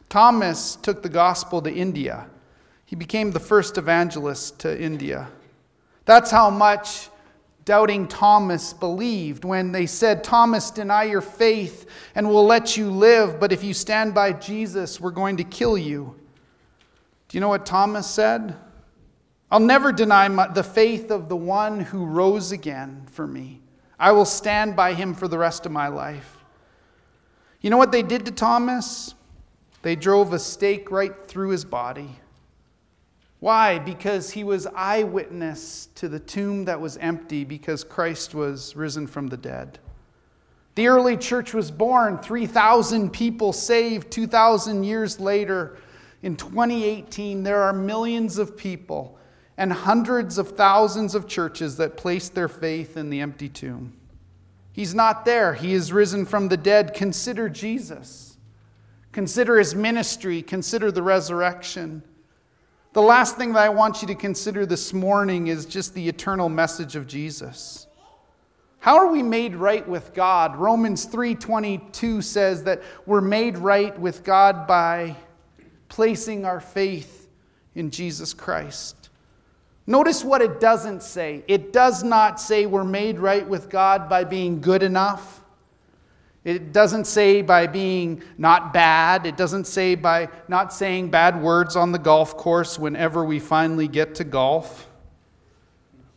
Thomas 0.09 0.75
took 0.75 1.01
the 1.01 1.09
gospel 1.09 1.61
to 1.61 1.73
India. 1.73 2.27
He 2.83 2.97
became 2.97 3.31
the 3.31 3.39
first 3.39 3.77
evangelist 3.77 4.59
to 4.59 4.77
India. 4.77 5.29
That's 6.05 6.31
how 6.31 6.49
much 6.49 7.09
doubting 7.65 8.07
Thomas 8.07 8.73
believed 8.73 9.43
when 9.43 9.71
they 9.71 9.87
said, 9.87 10.23
Thomas, 10.23 10.69
deny 10.69 11.03
your 11.03 11.21
faith 11.21 11.87
and 12.13 12.29
we'll 12.29 12.45
let 12.45 12.77
you 12.77 12.91
live, 12.91 13.39
but 13.39 13.51
if 13.51 13.63
you 13.63 13.73
stand 13.73 14.13
by 14.13 14.33
Jesus, 14.33 15.01
we're 15.01 15.11
going 15.11 15.37
to 15.37 15.43
kill 15.43 15.77
you. 15.77 16.15
Do 17.27 17.37
you 17.37 17.41
know 17.41 17.49
what 17.49 17.65
Thomas 17.65 18.05
said? 18.05 18.55
I'll 19.49 19.59
never 19.59 19.91
deny 19.91 20.27
my, 20.27 20.47
the 20.47 20.63
faith 20.63 21.09
of 21.09 21.27
the 21.27 21.35
one 21.35 21.79
who 21.79 22.05
rose 22.05 22.51
again 22.51 23.07
for 23.11 23.25
me. 23.25 23.61
I 23.99 24.11
will 24.11 24.25
stand 24.25 24.75
by 24.75 24.93
him 24.93 25.13
for 25.13 25.27
the 25.27 25.37
rest 25.37 25.65
of 25.65 25.71
my 25.71 25.87
life. 25.87 26.43
You 27.61 27.71
know 27.71 27.77
what 27.77 27.91
they 27.91 28.03
did 28.03 28.25
to 28.27 28.31
Thomas? 28.31 29.15
They 29.81 29.95
drove 29.95 30.33
a 30.33 30.39
stake 30.39 30.91
right 30.91 31.13
through 31.27 31.49
his 31.49 31.65
body. 31.65 32.19
Why? 33.45 33.77
Because 33.77 34.31
he 34.31 34.43
was 34.43 34.65
eyewitness 34.65 35.89
to 35.93 36.09
the 36.09 36.17
tomb 36.17 36.65
that 36.65 36.81
was 36.81 36.97
empty 36.97 37.43
because 37.43 37.83
Christ 37.83 38.33
was 38.33 38.75
risen 38.75 39.05
from 39.05 39.27
the 39.27 39.37
dead. 39.37 39.77
The 40.73 40.87
early 40.87 41.15
church 41.15 41.53
was 41.53 41.69
born, 41.69 42.17
3,000 42.17 43.11
people 43.11 43.53
saved 43.53 44.09
2,000 44.09 44.83
years 44.83 45.19
later. 45.19 45.77
In 46.23 46.35
2018, 46.35 47.43
there 47.43 47.61
are 47.61 47.71
millions 47.71 48.39
of 48.39 48.57
people 48.57 49.19
and 49.57 49.71
hundreds 49.71 50.39
of 50.39 50.57
thousands 50.57 51.13
of 51.13 51.27
churches 51.27 51.77
that 51.77 51.97
place 51.97 52.29
their 52.29 52.49
faith 52.49 52.97
in 52.97 53.11
the 53.11 53.21
empty 53.21 53.47
tomb. 53.47 53.93
He's 54.71 54.95
not 54.95 55.23
there, 55.23 55.53
he 55.53 55.73
is 55.73 55.93
risen 55.93 56.25
from 56.25 56.47
the 56.47 56.57
dead. 56.57 56.95
Consider 56.95 57.47
Jesus, 57.47 58.37
consider 59.11 59.59
his 59.59 59.75
ministry, 59.75 60.41
consider 60.41 60.91
the 60.91 61.03
resurrection. 61.03 62.01
The 62.95 63.01
last 63.01 63.35
thing 63.35 63.51
that 63.51 63.61
I 63.61 63.67
want 63.67 64.01
you 64.01 64.07
to 64.07 64.15
consider 64.15 64.65
this 64.65 64.93
morning 64.93 65.47
is 65.47 65.65
just 65.65 65.93
the 65.95 66.07
eternal 66.07 66.47
message 66.47 66.95
of 66.95 67.07
Jesus. 67.07 67.87
How 68.79 68.95
are 68.95 69.11
we 69.11 69.21
made 69.21 69.53
right 69.53 69.85
with 69.85 70.13
God? 70.13 70.55
Romans 70.55 71.05
3:22 71.05 72.21
says 72.21 72.63
that 72.63 72.81
we're 73.05 73.19
made 73.19 73.57
right 73.57 73.99
with 73.99 74.23
God 74.23 74.65
by 74.65 75.17
placing 75.89 76.45
our 76.45 76.61
faith 76.61 77.27
in 77.75 77.91
Jesus 77.91 78.33
Christ. 78.33 79.09
Notice 79.85 80.23
what 80.23 80.41
it 80.41 80.61
doesn't 80.61 81.03
say. 81.03 81.43
It 81.49 81.73
does 81.73 82.01
not 82.01 82.39
say 82.39 82.65
we're 82.65 82.85
made 82.85 83.19
right 83.19 83.45
with 83.45 83.69
God 83.69 84.07
by 84.07 84.23
being 84.23 84.61
good 84.61 84.83
enough. 84.83 85.43
It 86.45 86.71
doesn't 86.71 87.05
say 87.05 87.41
by 87.41 87.65
being 87.65 88.21
not 88.37 88.71
bad. 88.71 89.25
It 89.25 89.35
doesn't 89.35 89.65
say 89.65 89.95
by 89.95 90.29
not 90.47 90.71
saying 90.71 91.09
bad 91.09 91.41
words 91.41 91.75
on 91.75 91.91
the 91.91 91.97
golf 91.97 92.37
course 92.37 92.77
whenever 92.77 93.25
we 93.25 93.39
finally 93.39 93.87
get 93.87 94.13
to 94.15 94.23
golf. 94.23 94.87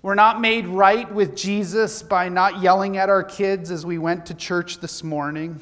We're 0.03 0.15
not 0.15 0.41
made 0.41 0.67
right 0.67 1.11
with 1.11 1.35
Jesus 1.35 2.03
by 2.03 2.29
not 2.29 2.61
yelling 2.61 2.99
at 2.99 3.09
our 3.09 3.25
kids 3.25 3.71
as 3.71 3.87
we 3.87 3.97
went 3.97 4.27
to 4.27 4.35
church 4.35 4.81
this 4.81 5.03
morning. 5.03 5.61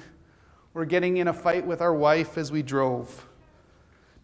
We're 0.75 0.85
getting 0.85 1.17
in 1.19 1.29
a 1.29 1.33
fight 1.33 1.65
with 1.65 1.81
our 1.81 1.95
wife 1.95 2.37
as 2.37 2.51
we 2.51 2.63
drove. 2.63 3.25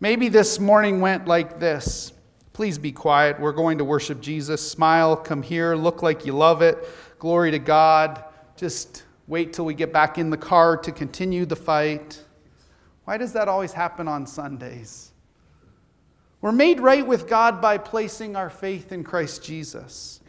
Maybe 0.00 0.28
this 0.28 0.58
morning 0.58 1.00
went 1.00 1.28
like 1.28 1.60
this 1.60 2.12
Please 2.52 2.78
be 2.78 2.92
quiet. 2.92 3.40
We're 3.40 3.52
going 3.52 3.78
to 3.78 3.84
worship 3.84 4.20
Jesus. 4.20 4.68
Smile, 4.68 5.16
come 5.16 5.40
here, 5.42 5.76
look 5.76 6.02
like 6.02 6.26
you 6.26 6.32
love 6.32 6.62
it. 6.62 6.84
Glory 7.20 7.52
to 7.52 7.58
God. 7.60 8.24
Just 8.56 9.04
wait 9.32 9.54
till 9.54 9.64
we 9.64 9.72
get 9.72 9.94
back 9.94 10.18
in 10.18 10.28
the 10.28 10.36
car 10.36 10.76
to 10.76 10.92
continue 10.92 11.46
the 11.46 11.56
fight. 11.56 12.22
Why 13.06 13.16
does 13.16 13.32
that 13.32 13.48
always 13.48 13.72
happen 13.72 14.06
on 14.06 14.26
Sundays? 14.26 15.10
We're 16.42 16.52
made 16.52 16.80
right 16.80 17.06
with 17.06 17.26
God 17.26 17.58
by 17.58 17.78
placing 17.78 18.36
our 18.36 18.50
faith 18.50 18.92
in 18.92 19.04
Christ 19.04 19.42
Jesus. 19.42 20.20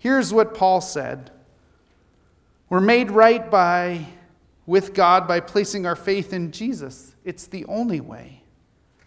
Here's 0.00 0.32
what 0.32 0.56
Paul 0.56 0.80
said 0.80 1.30
We're 2.68 2.80
made 2.80 3.12
right 3.12 3.48
by, 3.48 4.06
with 4.66 4.92
God 4.92 5.28
by 5.28 5.38
placing 5.38 5.86
our 5.86 5.94
faith 5.94 6.32
in 6.32 6.50
Jesus. 6.50 7.14
It's 7.24 7.46
the 7.46 7.64
only 7.66 8.00
way. 8.00 8.42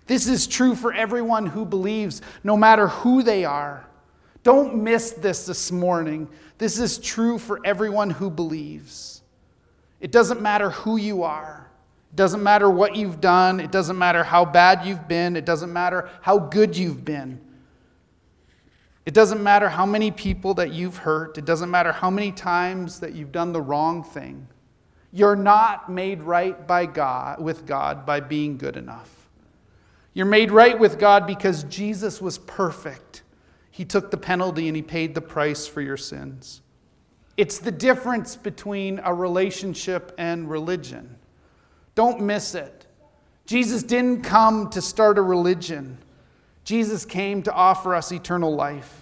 This 0.08 0.30
is 0.30 0.48
true 0.48 0.76
for 0.76 0.94
everyone 0.94 1.46
who 1.46 1.66
believes, 1.66 2.22
no 2.42 2.56
matter 2.56 2.88
who 2.88 3.22
they 3.22 3.44
are. 3.44 3.86
Don't 4.44 4.82
miss 4.82 5.12
this 5.12 5.46
this 5.46 5.74
morning. 5.74 6.30
This 6.58 6.80
is 6.80 6.98
true 7.00 7.38
for 7.38 7.60
everyone 7.66 8.12
who 8.12 8.30
believes. 8.30 9.21
It 10.02 10.12
doesn't 10.12 10.42
matter 10.42 10.72
who 10.72 10.98
you 10.98 11.24
are. 11.24 11.72
It 12.12 12.16
doesn't 12.16 12.44
matter 12.44 12.70
what 12.70 12.96
you've 12.96 13.22
done. 13.22 13.60
It 13.62 13.72
doesn't 13.72 13.98
matter 13.98 14.24
how 14.24 14.44
bad 14.44 14.86
you've 14.86 15.08
been. 15.08 15.38
It 15.38 15.46
doesn't 15.46 15.72
matter 15.72 16.10
how 16.22 16.40
good 16.40 16.76
you've 16.76 17.06
been. 17.06 17.40
It 19.06 19.14
doesn't 19.14 19.42
matter 19.42 19.70
how 19.70 19.86
many 19.86 20.12
people 20.12 20.56
that 20.56 20.74
you've 20.74 20.98
hurt. 20.98 21.38
It 21.38 21.46
doesn't 21.46 21.72
matter 21.72 21.92
how 21.92 22.10
many 22.10 22.32
times 22.32 23.00
that 23.00 23.14
you've 23.14 23.32
done 23.32 23.54
the 23.54 23.62
wrong 23.62 24.04
thing. 24.04 24.48
You're 25.14 25.36
not 25.36 25.90
made 25.90 26.22
right 26.24 26.68
by 26.68 26.86
God 26.86 27.42
with 27.42 27.66
God 27.66 28.06
by 28.06 28.20
being 28.20 28.58
good 28.58 28.78
enough. 28.78 29.30
You're 30.14 30.26
made 30.26 30.52
right 30.52 30.78
with 30.78 31.00
God 31.00 31.26
because 31.26 31.64
Jesus 31.64 32.22
was 32.22 32.38
perfect. 32.38 33.24
He 33.70 33.86
took 33.86 34.12
the 34.12 34.18
penalty 34.18 34.68
and 34.68 34.76
he 34.76 34.82
paid 34.82 35.16
the 35.16 35.22
price 35.22 35.68
for 35.68 35.82
your 35.82 35.98
sins. 35.98 36.62
It's 37.38 37.60
the 37.60 37.72
difference 37.72 38.36
between 38.36 39.00
a 39.04 39.14
relationship 39.14 40.14
and 40.18 40.50
religion. 40.50 41.18
Don't 41.96 42.22
miss 42.22 42.56
it. 42.56 42.86
Jesus 43.46 43.84
didn't 43.84 44.22
come 44.22 44.70
to 44.70 44.82
start 44.82 45.18
a 45.18 45.22
religion, 45.22 45.98
Jesus 46.64 47.06
came 47.06 47.44
to 47.44 47.52
offer 47.52 47.96
us 47.96 48.12
eternal 48.12 48.54
life. 48.54 48.98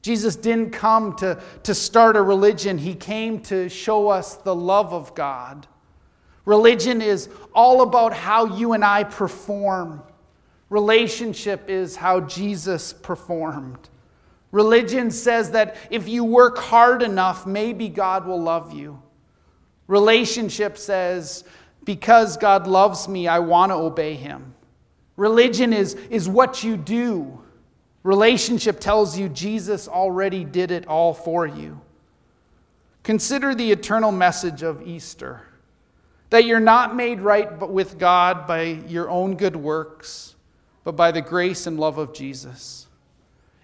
Jesus 0.00 0.36
didn't 0.36 0.70
come 0.70 1.16
to, 1.16 1.42
to 1.62 1.74
start 1.74 2.14
a 2.14 2.22
religion, 2.22 2.76
he 2.78 2.94
came 2.94 3.40
to 3.40 3.68
show 3.68 4.08
us 4.08 4.36
the 4.36 4.54
love 4.54 4.92
of 4.92 5.14
God. 5.14 5.66
Religion 6.44 7.00
is 7.00 7.30
all 7.54 7.80
about 7.80 8.12
how 8.12 8.44
you 8.56 8.74
and 8.74 8.84
I 8.84 9.04
perform. 9.04 10.02
Relationship 10.68 11.70
is 11.70 11.96
how 11.96 12.20
Jesus 12.20 12.92
performed. 12.92 13.88
Religion 14.54 15.10
says 15.10 15.50
that 15.50 15.74
if 15.90 16.08
you 16.08 16.22
work 16.22 16.58
hard 16.58 17.02
enough, 17.02 17.44
maybe 17.44 17.88
God 17.88 18.24
will 18.24 18.40
love 18.40 18.72
you. 18.72 19.02
Relationship 19.88 20.78
says, 20.78 21.42
because 21.84 22.36
God 22.36 22.68
loves 22.68 23.08
me, 23.08 23.26
I 23.26 23.40
want 23.40 23.70
to 23.70 23.74
obey 23.74 24.14
him. 24.14 24.54
Religion 25.16 25.72
is, 25.72 25.94
is 26.08 26.28
what 26.28 26.62
you 26.62 26.76
do. 26.76 27.40
Relationship 28.04 28.78
tells 28.78 29.18
you 29.18 29.28
Jesus 29.28 29.88
already 29.88 30.44
did 30.44 30.70
it 30.70 30.86
all 30.86 31.14
for 31.14 31.48
you. 31.48 31.80
Consider 33.02 33.56
the 33.56 33.72
eternal 33.72 34.12
message 34.12 34.62
of 34.62 34.86
Easter 34.86 35.42
that 36.30 36.44
you're 36.44 36.60
not 36.60 36.94
made 36.94 37.20
right 37.20 37.58
with 37.68 37.98
God 37.98 38.46
by 38.46 38.62
your 38.62 39.10
own 39.10 39.34
good 39.34 39.56
works 39.56 40.36
but 40.84 40.94
by 40.94 41.10
the 41.10 41.22
grace 41.22 41.66
and 41.66 41.80
love 41.80 41.98
of 41.98 42.12
Jesus. 42.12 42.83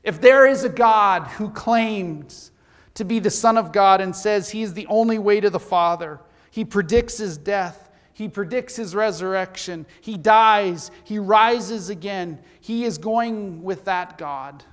If 0.02 0.20
there 0.20 0.46
is 0.46 0.64
a 0.64 0.68
God 0.68 1.26
who 1.26 1.50
claims 1.50 2.52
to 2.94 3.04
be 3.04 3.18
the 3.18 3.30
Son 3.30 3.56
of 3.56 3.72
God 3.72 4.00
and 4.00 4.14
says 4.14 4.50
he 4.50 4.62
is 4.62 4.74
the 4.74 4.86
only 4.86 5.18
way 5.18 5.40
to 5.40 5.50
the 5.50 5.60
Father, 5.60 6.20
he 6.50 6.64
predicts 6.64 7.18
his 7.18 7.36
death, 7.36 7.90
he 8.12 8.28
predicts 8.28 8.76
his 8.76 8.94
resurrection, 8.94 9.86
he 10.00 10.16
dies, 10.16 10.90
he 11.04 11.18
rises 11.18 11.88
again, 11.88 12.38
he 12.60 12.84
is 12.84 12.98
going 12.98 13.62
with 13.62 13.84
that 13.84 14.18
God. 14.18 14.64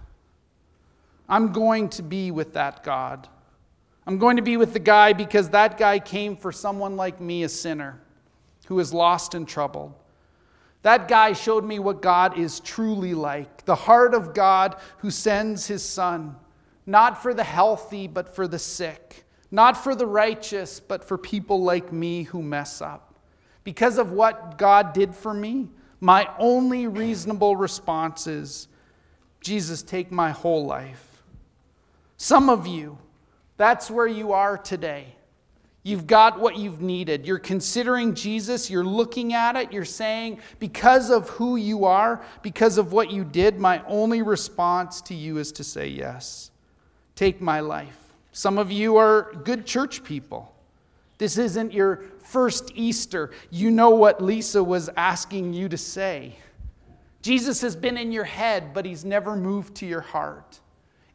I'm 1.29 1.51
going 1.51 1.89
to 1.89 2.03
be 2.03 2.31
with 2.31 2.53
that 2.53 2.83
God. 2.83 3.27
I'm 4.05 4.17
going 4.17 4.37
to 4.37 4.41
be 4.41 4.55
with 4.55 4.71
the 4.71 4.79
guy 4.79 5.11
because 5.11 5.49
that 5.49 5.77
guy 5.77 5.99
came 5.99 6.37
for 6.37 6.53
someone 6.53 6.95
like 6.95 7.19
me, 7.19 7.43
a 7.43 7.49
sinner, 7.49 7.99
who 8.67 8.79
is 8.79 8.93
lost 8.93 9.33
and 9.33 9.45
troubled. 9.45 9.93
That 10.83 11.07
guy 11.07 11.33
showed 11.33 11.65
me 11.65 11.79
what 11.79 12.01
God 12.01 12.37
is 12.37 12.59
truly 12.59 13.13
like 13.13 13.65
the 13.65 13.75
heart 13.75 14.13
of 14.13 14.33
God 14.33 14.75
who 14.99 15.11
sends 15.11 15.67
his 15.67 15.83
son, 15.83 16.35
not 16.85 17.21
for 17.21 17.33
the 17.33 17.43
healthy, 17.43 18.07
but 18.07 18.33
for 18.33 18.47
the 18.47 18.59
sick, 18.59 19.25
not 19.51 19.75
for 19.75 19.95
the 19.95 20.05
righteous, 20.05 20.79
but 20.79 21.03
for 21.03 21.17
people 21.17 21.61
like 21.61 21.91
me 21.91 22.23
who 22.23 22.41
mess 22.41 22.81
up. 22.81 23.15
Because 23.63 23.97
of 23.97 24.11
what 24.11 24.57
God 24.57 24.93
did 24.93 25.13
for 25.13 25.33
me, 25.33 25.67
my 25.99 26.29
only 26.39 26.87
reasonable 26.87 27.57
response 27.57 28.27
is 28.27 28.69
Jesus, 29.41 29.83
take 29.83 30.11
my 30.11 30.31
whole 30.31 30.65
life. 30.65 31.21
Some 32.15 32.49
of 32.49 32.65
you, 32.65 32.97
that's 33.57 33.91
where 33.91 34.07
you 34.07 34.31
are 34.31 34.57
today. 34.57 35.16
You've 35.87 36.05
got 36.05 36.41
what 36.41 36.57
you've 36.57 36.81
needed. 36.81 37.25
You're 37.25 37.39
considering 37.39 38.13
Jesus. 38.13 38.69
You're 38.69 38.83
looking 38.83 39.31
at 39.31 39.55
it. 39.55 39.71
You're 39.71 39.85
saying, 39.85 40.39
because 40.59 41.09
of 41.09 41.29
who 41.29 41.55
you 41.55 41.85
are, 41.85 42.21
because 42.41 42.77
of 42.77 42.91
what 42.91 43.09
you 43.09 43.23
did, 43.23 43.57
my 43.57 43.81
only 43.87 44.21
response 44.21 44.99
to 45.03 45.15
you 45.15 45.37
is 45.37 45.53
to 45.53 45.63
say 45.63 45.87
yes. 45.87 46.51
Take 47.15 47.39
my 47.39 47.61
life. 47.61 47.97
Some 48.33 48.57
of 48.57 48.69
you 48.69 48.97
are 48.97 49.31
good 49.45 49.65
church 49.65 50.03
people. 50.03 50.53
This 51.19 51.37
isn't 51.37 51.71
your 51.71 52.03
first 52.19 52.73
Easter. 52.75 53.31
You 53.49 53.71
know 53.71 53.91
what 53.91 54.21
Lisa 54.21 54.61
was 54.61 54.89
asking 54.97 55.53
you 55.53 55.69
to 55.69 55.77
say. 55.77 56.35
Jesus 57.21 57.61
has 57.61 57.77
been 57.77 57.95
in 57.95 58.11
your 58.11 58.25
head, 58.25 58.73
but 58.73 58.83
he's 58.83 59.05
never 59.05 59.37
moved 59.37 59.75
to 59.75 59.85
your 59.85 60.01
heart. 60.01 60.59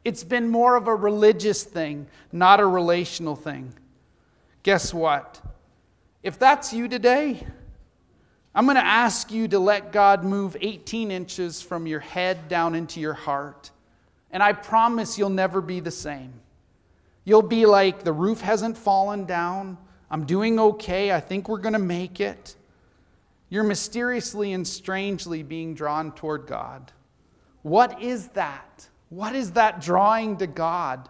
It's 0.03 0.25
been 0.25 0.49
more 0.49 0.77
of 0.77 0.89
a 0.89 0.95
religious 0.95 1.63
thing, 1.63 2.07
not 2.33 2.59
a 2.59 2.67
relational 2.67 3.37
thing. 3.37 3.75
Guess 4.63 4.95
what? 4.95 5.41
If 6.23 6.39
that's 6.39 6.73
you 6.73 6.89
today, 6.89 7.47
I'm 8.55 8.65
going 8.67 8.77
to 8.77 8.85
ask 8.85 9.33
you 9.33 9.49
to 9.49 9.59
let 9.59 9.93
God 9.93 10.25
move 10.25 10.57
18 10.61 11.11
inches 11.11 11.63
from 11.63 11.87
your 11.87 12.01
head 12.01 12.49
down 12.49 12.75
into 12.75 13.01
your 13.01 13.15
heart 13.15 13.71
And 14.31 14.43
I 14.43 14.53
promise 14.55 15.19
you'll 15.19 15.29
never 15.31 15.61
be 15.61 15.81
the 15.81 15.91
same. 15.91 16.33
You'll 17.25 17.43
be 17.43 17.67
like, 17.67 18.03
the 18.03 18.13
roof 18.13 18.41
hasn't 18.41 18.79
fallen 18.79 19.27
down. 19.27 19.79
I'm 20.11 20.25
doing 20.25 20.59
okay. 20.59 21.13
I 21.13 21.21
think 21.21 21.49
we're 21.49 21.59
going 21.59 21.75
to 21.75 21.79
make 21.79 22.19
it. 22.19 22.57
You're 23.51 23.63
mysteriously 23.65 24.55
and 24.55 24.67
strangely 24.67 25.43
being 25.43 25.75
drawn 25.75 26.13
toward 26.13 26.47
God. 26.47 26.91
What 27.63 28.03
is 28.03 28.29
that? 28.29 28.89
What 29.11 29.35
is 29.35 29.53
that 29.53 29.83
drawing 29.83 30.39
to 30.39 30.47
God? 30.47 31.09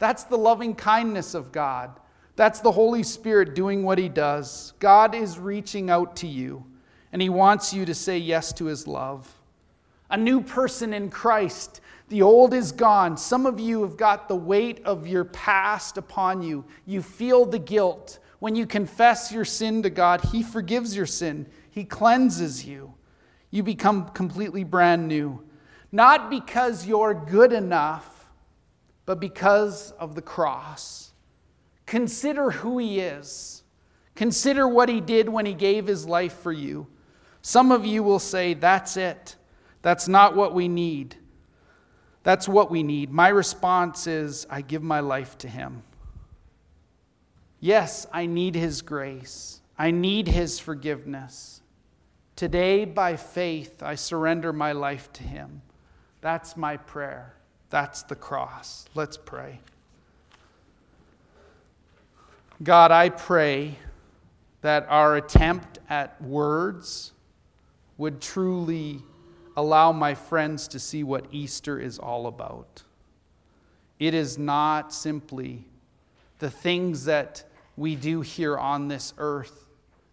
That's 0.00 0.24
the 0.24 0.36
loving 0.36 0.74
kindness 0.74 1.34
of 1.34 1.52
God. 1.52 1.98
That's 2.40 2.60
the 2.60 2.72
Holy 2.72 3.02
Spirit 3.02 3.54
doing 3.54 3.82
what 3.82 3.98
He 3.98 4.08
does. 4.08 4.72
God 4.78 5.14
is 5.14 5.38
reaching 5.38 5.90
out 5.90 6.16
to 6.16 6.26
you, 6.26 6.64
and 7.12 7.20
He 7.20 7.28
wants 7.28 7.74
you 7.74 7.84
to 7.84 7.94
say 7.94 8.16
yes 8.16 8.50
to 8.54 8.64
His 8.64 8.86
love. 8.86 9.30
A 10.08 10.16
new 10.16 10.40
person 10.40 10.94
in 10.94 11.10
Christ. 11.10 11.82
The 12.08 12.22
old 12.22 12.54
is 12.54 12.72
gone. 12.72 13.18
Some 13.18 13.44
of 13.44 13.60
you 13.60 13.82
have 13.82 13.98
got 13.98 14.26
the 14.26 14.36
weight 14.36 14.80
of 14.86 15.06
your 15.06 15.24
past 15.24 15.98
upon 15.98 16.40
you. 16.40 16.64
You 16.86 17.02
feel 17.02 17.44
the 17.44 17.58
guilt. 17.58 18.18
When 18.38 18.56
you 18.56 18.64
confess 18.64 19.30
your 19.30 19.44
sin 19.44 19.82
to 19.82 19.90
God, 19.90 20.22
He 20.32 20.42
forgives 20.42 20.96
your 20.96 21.04
sin, 21.04 21.46
He 21.70 21.84
cleanses 21.84 22.64
you. 22.64 22.94
You 23.50 23.62
become 23.62 24.08
completely 24.08 24.64
brand 24.64 25.08
new. 25.08 25.44
Not 25.92 26.30
because 26.30 26.86
you're 26.86 27.12
good 27.12 27.52
enough, 27.52 28.30
but 29.04 29.20
because 29.20 29.90
of 29.98 30.14
the 30.14 30.22
cross. 30.22 31.09
Consider 31.90 32.52
who 32.52 32.78
He 32.78 33.00
is. 33.00 33.64
Consider 34.14 34.68
what 34.68 34.88
He 34.88 35.00
did 35.00 35.28
when 35.28 35.44
He 35.44 35.54
gave 35.54 35.88
His 35.88 36.06
life 36.06 36.34
for 36.34 36.52
you. 36.52 36.86
Some 37.42 37.72
of 37.72 37.84
you 37.84 38.04
will 38.04 38.20
say, 38.20 38.54
That's 38.54 38.96
it. 38.96 39.34
That's 39.82 40.06
not 40.06 40.36
what 40.36 40.54
we 40.54 40.68
need. 40.68 41.16
That's 42.22 42.48
what 42.48 42.70
we 42.70 42.84
need. 42.84 43.10
My 43.10 43.26
response 43.26 44.06
is, 44.06 44.46
I 44.48 44.60
give 44.60 44.84
my 44.84 45.00
life 45.00 45.36
to 45.38 45.48
Him. 45.48 45.82
Yes, 47.58 48.06
I 48.12 48.26
need 48.26 48.54
His 48.54 48.82
grace. 48.82 49.60
I 49.76 49.90
need 49.90 50.28
His 50.28 50.60
forgiveness. 50.60 51.60
Today, 52.36 52.84
by 52.84 53.16
faith, 53.16 53.82
I 53.82 53.96
surrender 53.96 54.52
my 54.52 54.70
life 54.70 55.12
to 55.14 55.24
Him. 55.24 55.62
That's 56.20 56.56
my 56.56 56.76
prayer. 56.76 57.34
That's 57.68 58.04
the 58.04 58.14
cross. 58.14 58.86
Let's 58.94 59.16
pray. 59.16 59.58
God, 62.62 62.90
I 62.90 63.08
pray 63.08 63.78
that 64.60 64.86
our 64.90 65.16
attempt 65.16 65.78
at 65.88 66.20
words 66.20 67.12
would 67.96 68.20
truly 68.20 69.00
allow 69.56 69.92
my 69.92 70.14
friends 70.14 70.68
to 70.68 70.78
see 70.78 71.02
what 71.02 71.24
Easter 71.30 71.78
is 71.80 71.98
all 71.98 72.26
about. 72.26 72.82
It 73.98 74.12
is 74.12 74.36
not 74.36 74.92
simply 74.92 75.64
the 76.38 76.50
things 76.50 77.06
that 77.06 77.44
we 77.78 77.96
do 77.96 78.20
here 78.20 78.58
on 78.58 78.88
this 78.88 79.14
earth 79.16 79.66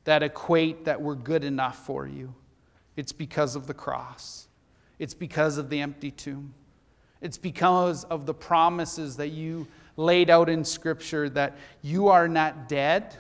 that 0.06 0.24
equate 0.24 0.86
that 0.86 1.02
we're 1.02 1.16
good 1.16 1.44
enough 1.44 1.86
for 1.86 2.08
you. 2.08 2.34
It's 2.96 3.12
because 3.12 3.58
of 3.58 3.68
the 3.68 3.74
cross, 3.74 4.48
it's 5.00 5.14
because 5.14 5.58
of 5.58 5.70
the 5.70 5.82
empty 5.82 6.12
tomb, 6.12 6.54
it's 7.20 7.38
because 7.38 8.06
of 8.06 8.26
the 8.26 8.34
promises 8.34 9.18
that 9.18 9.30
you 9.30 9.68
laid 9.98 10.30
out 10.30 10.48
in 10.48 10.64
Scripture 10.64 11.30
that 11.32 11.58
you 11.82 12.08
are 12.08 12.28
not 12.28 12.70
dead, 12.70 13.16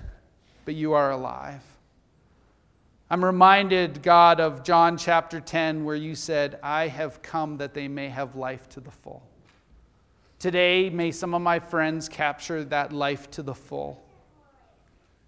but 0.63 0.75
you 0.75 0.93
are 0.93 1.11
alive. 1.11 1.63
I'm 3.09 3.23
reminded, 3.23 4.03
God, 4.03 4.39
of 4.39 4.63
John 4.63 4.97
chapter 4.97 5.39
10, 5.39 5.85
where 5.85 5.95
you 5.95 6.13
said, 6.13 6.59
I 6.61 6.87
have 6.87 7.21
come 7.21 7.57
that 7.57 7.73
they 7.73 7.87
may 7.87 8.09
have 8.09 8.35
life 8.35 8.67
to 8.69 8.79
the 8.79 8.91
full. 8.91 9.23
Today, 10.39 10.89
may 10.89 11.11
some 11.11 11.33
of 11.33 11.41
my 11.41 11.59
friends 11.59 12.07
capture 12.07 12.63
that 12.65 12.93
life 12.93 13.31
to 13.31 13.41
the 13.41 13.55
full 13.55 14.03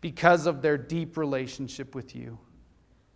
because 0.01 0.45
of 0.45 0.61
their 0.61 0.77
deep 0.77 1.17
relationship 1.17 1.95
with 1.95 2.15
you. 2.15 2.37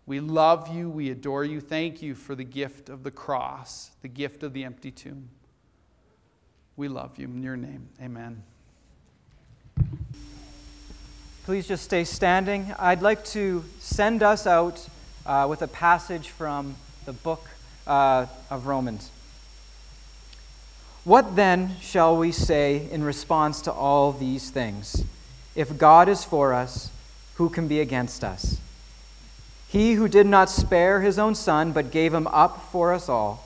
We 0.05 0.19
love 0.19 0.73
you, 0.73 0.89
we 0.89 1.11
adore 1.11 1.45
you. 1.45 1.61
Thank 1.61 2.01
you 2.01 2.15
for 2.15 2.33
the 2.33 2.43
gift 2.43 2.89
of 2.89 3.03
the 3.03 3.11
cross, 3.11 3.91
the 4.01 4.07
gift 4.07 4.43
of 4.43 4.53
the 4.53 4.63
empty 4.63 4.91
tomb. 4.91 5.29
We 6.75 6.88
love 6.88 7.17
you. 7.17 7.25
In 7.25 7.43
your 7.43 7.55
name, 7.55 7.88
amen. 8.01 8.43
Please 11.45 11.67
just 11.67 11.83
stay 11.83 12.03
standing. 12.03 12.73
I'd 12.79 13.01
like 13.01 13.25
to 13.25 13.63
send 13.79 14.23
us 14.23 14.47
out 14.47 14.88
uh, 15.25 15.45
with 15.49 15.62
a 15.62 15.67
passage 15.67 16.29
from 16.29 16.75
the 17.05 17.13
book 17.13 17.45
uh, 17.86 18.25
of 18.49 18.65
Romans. 18.65 19.12
What 21.03 21.36
then 21.36 21.75
shall 21.81 22.15
we 22.17 22.31
say 22.31 22.88
in 22.89 23.03
response 23.03 23.62
to 23.63 23.71
all 23.71 24.13
these 24.13 24.49
things? 24.49 25.03
If 25.53 25.77
God 25.77 26.07
is 26.07 26.23
for 26.23 26.53
us, 26.53 26.89
who 27.36 27.49
can 27.49 27.67
be 27.67 27.81
against 27.81 28.23
us? 28.23 28.57
He 29.67 29.93
who 29.93 30.07
did 30.07 30.27
not 30.27 30.49
spare 30.49 31.01
his 31.01 31.19
own 31.19 31.36
son, 31.36 31.71
but 31.71 31.91
gave 31.91 32.13
him 32.13 32.27
up 32.27 32.71
for 32.71 32.93
us 32.93 33.09
all, 33.09 33.45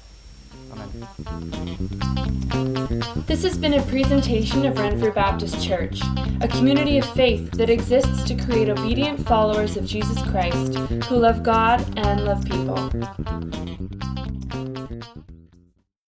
Amen. 2.53 3.03
This 3.27 3.43
has 3.43 3.57
been 3.57 3.75
a 3.75 3.81
presentation 3.83 4.65
of 4.65 4.77
Renfrew 4.77 5.13
Baptist 5.13 5.65
Church, 5.65 6.01
a 6.41 6.47
community 6.47 6.97
of 6.97 7.05
faith 7.13 7.51
that 7.51 7.69
exists 7.69 8.23
to 8.23 8.35
create 8.35 8.69
obedient 8.69 9.25
followers 9.25 9.77
of 9.77 9.85
Jesus 9.85 10.21
Christ 10.23 10.75
who 11.05 11.17
love 11.17 11.43
God 11.43 11.81
and 11.97 12.25
love 12.25 12.43
people. 12.45 12.75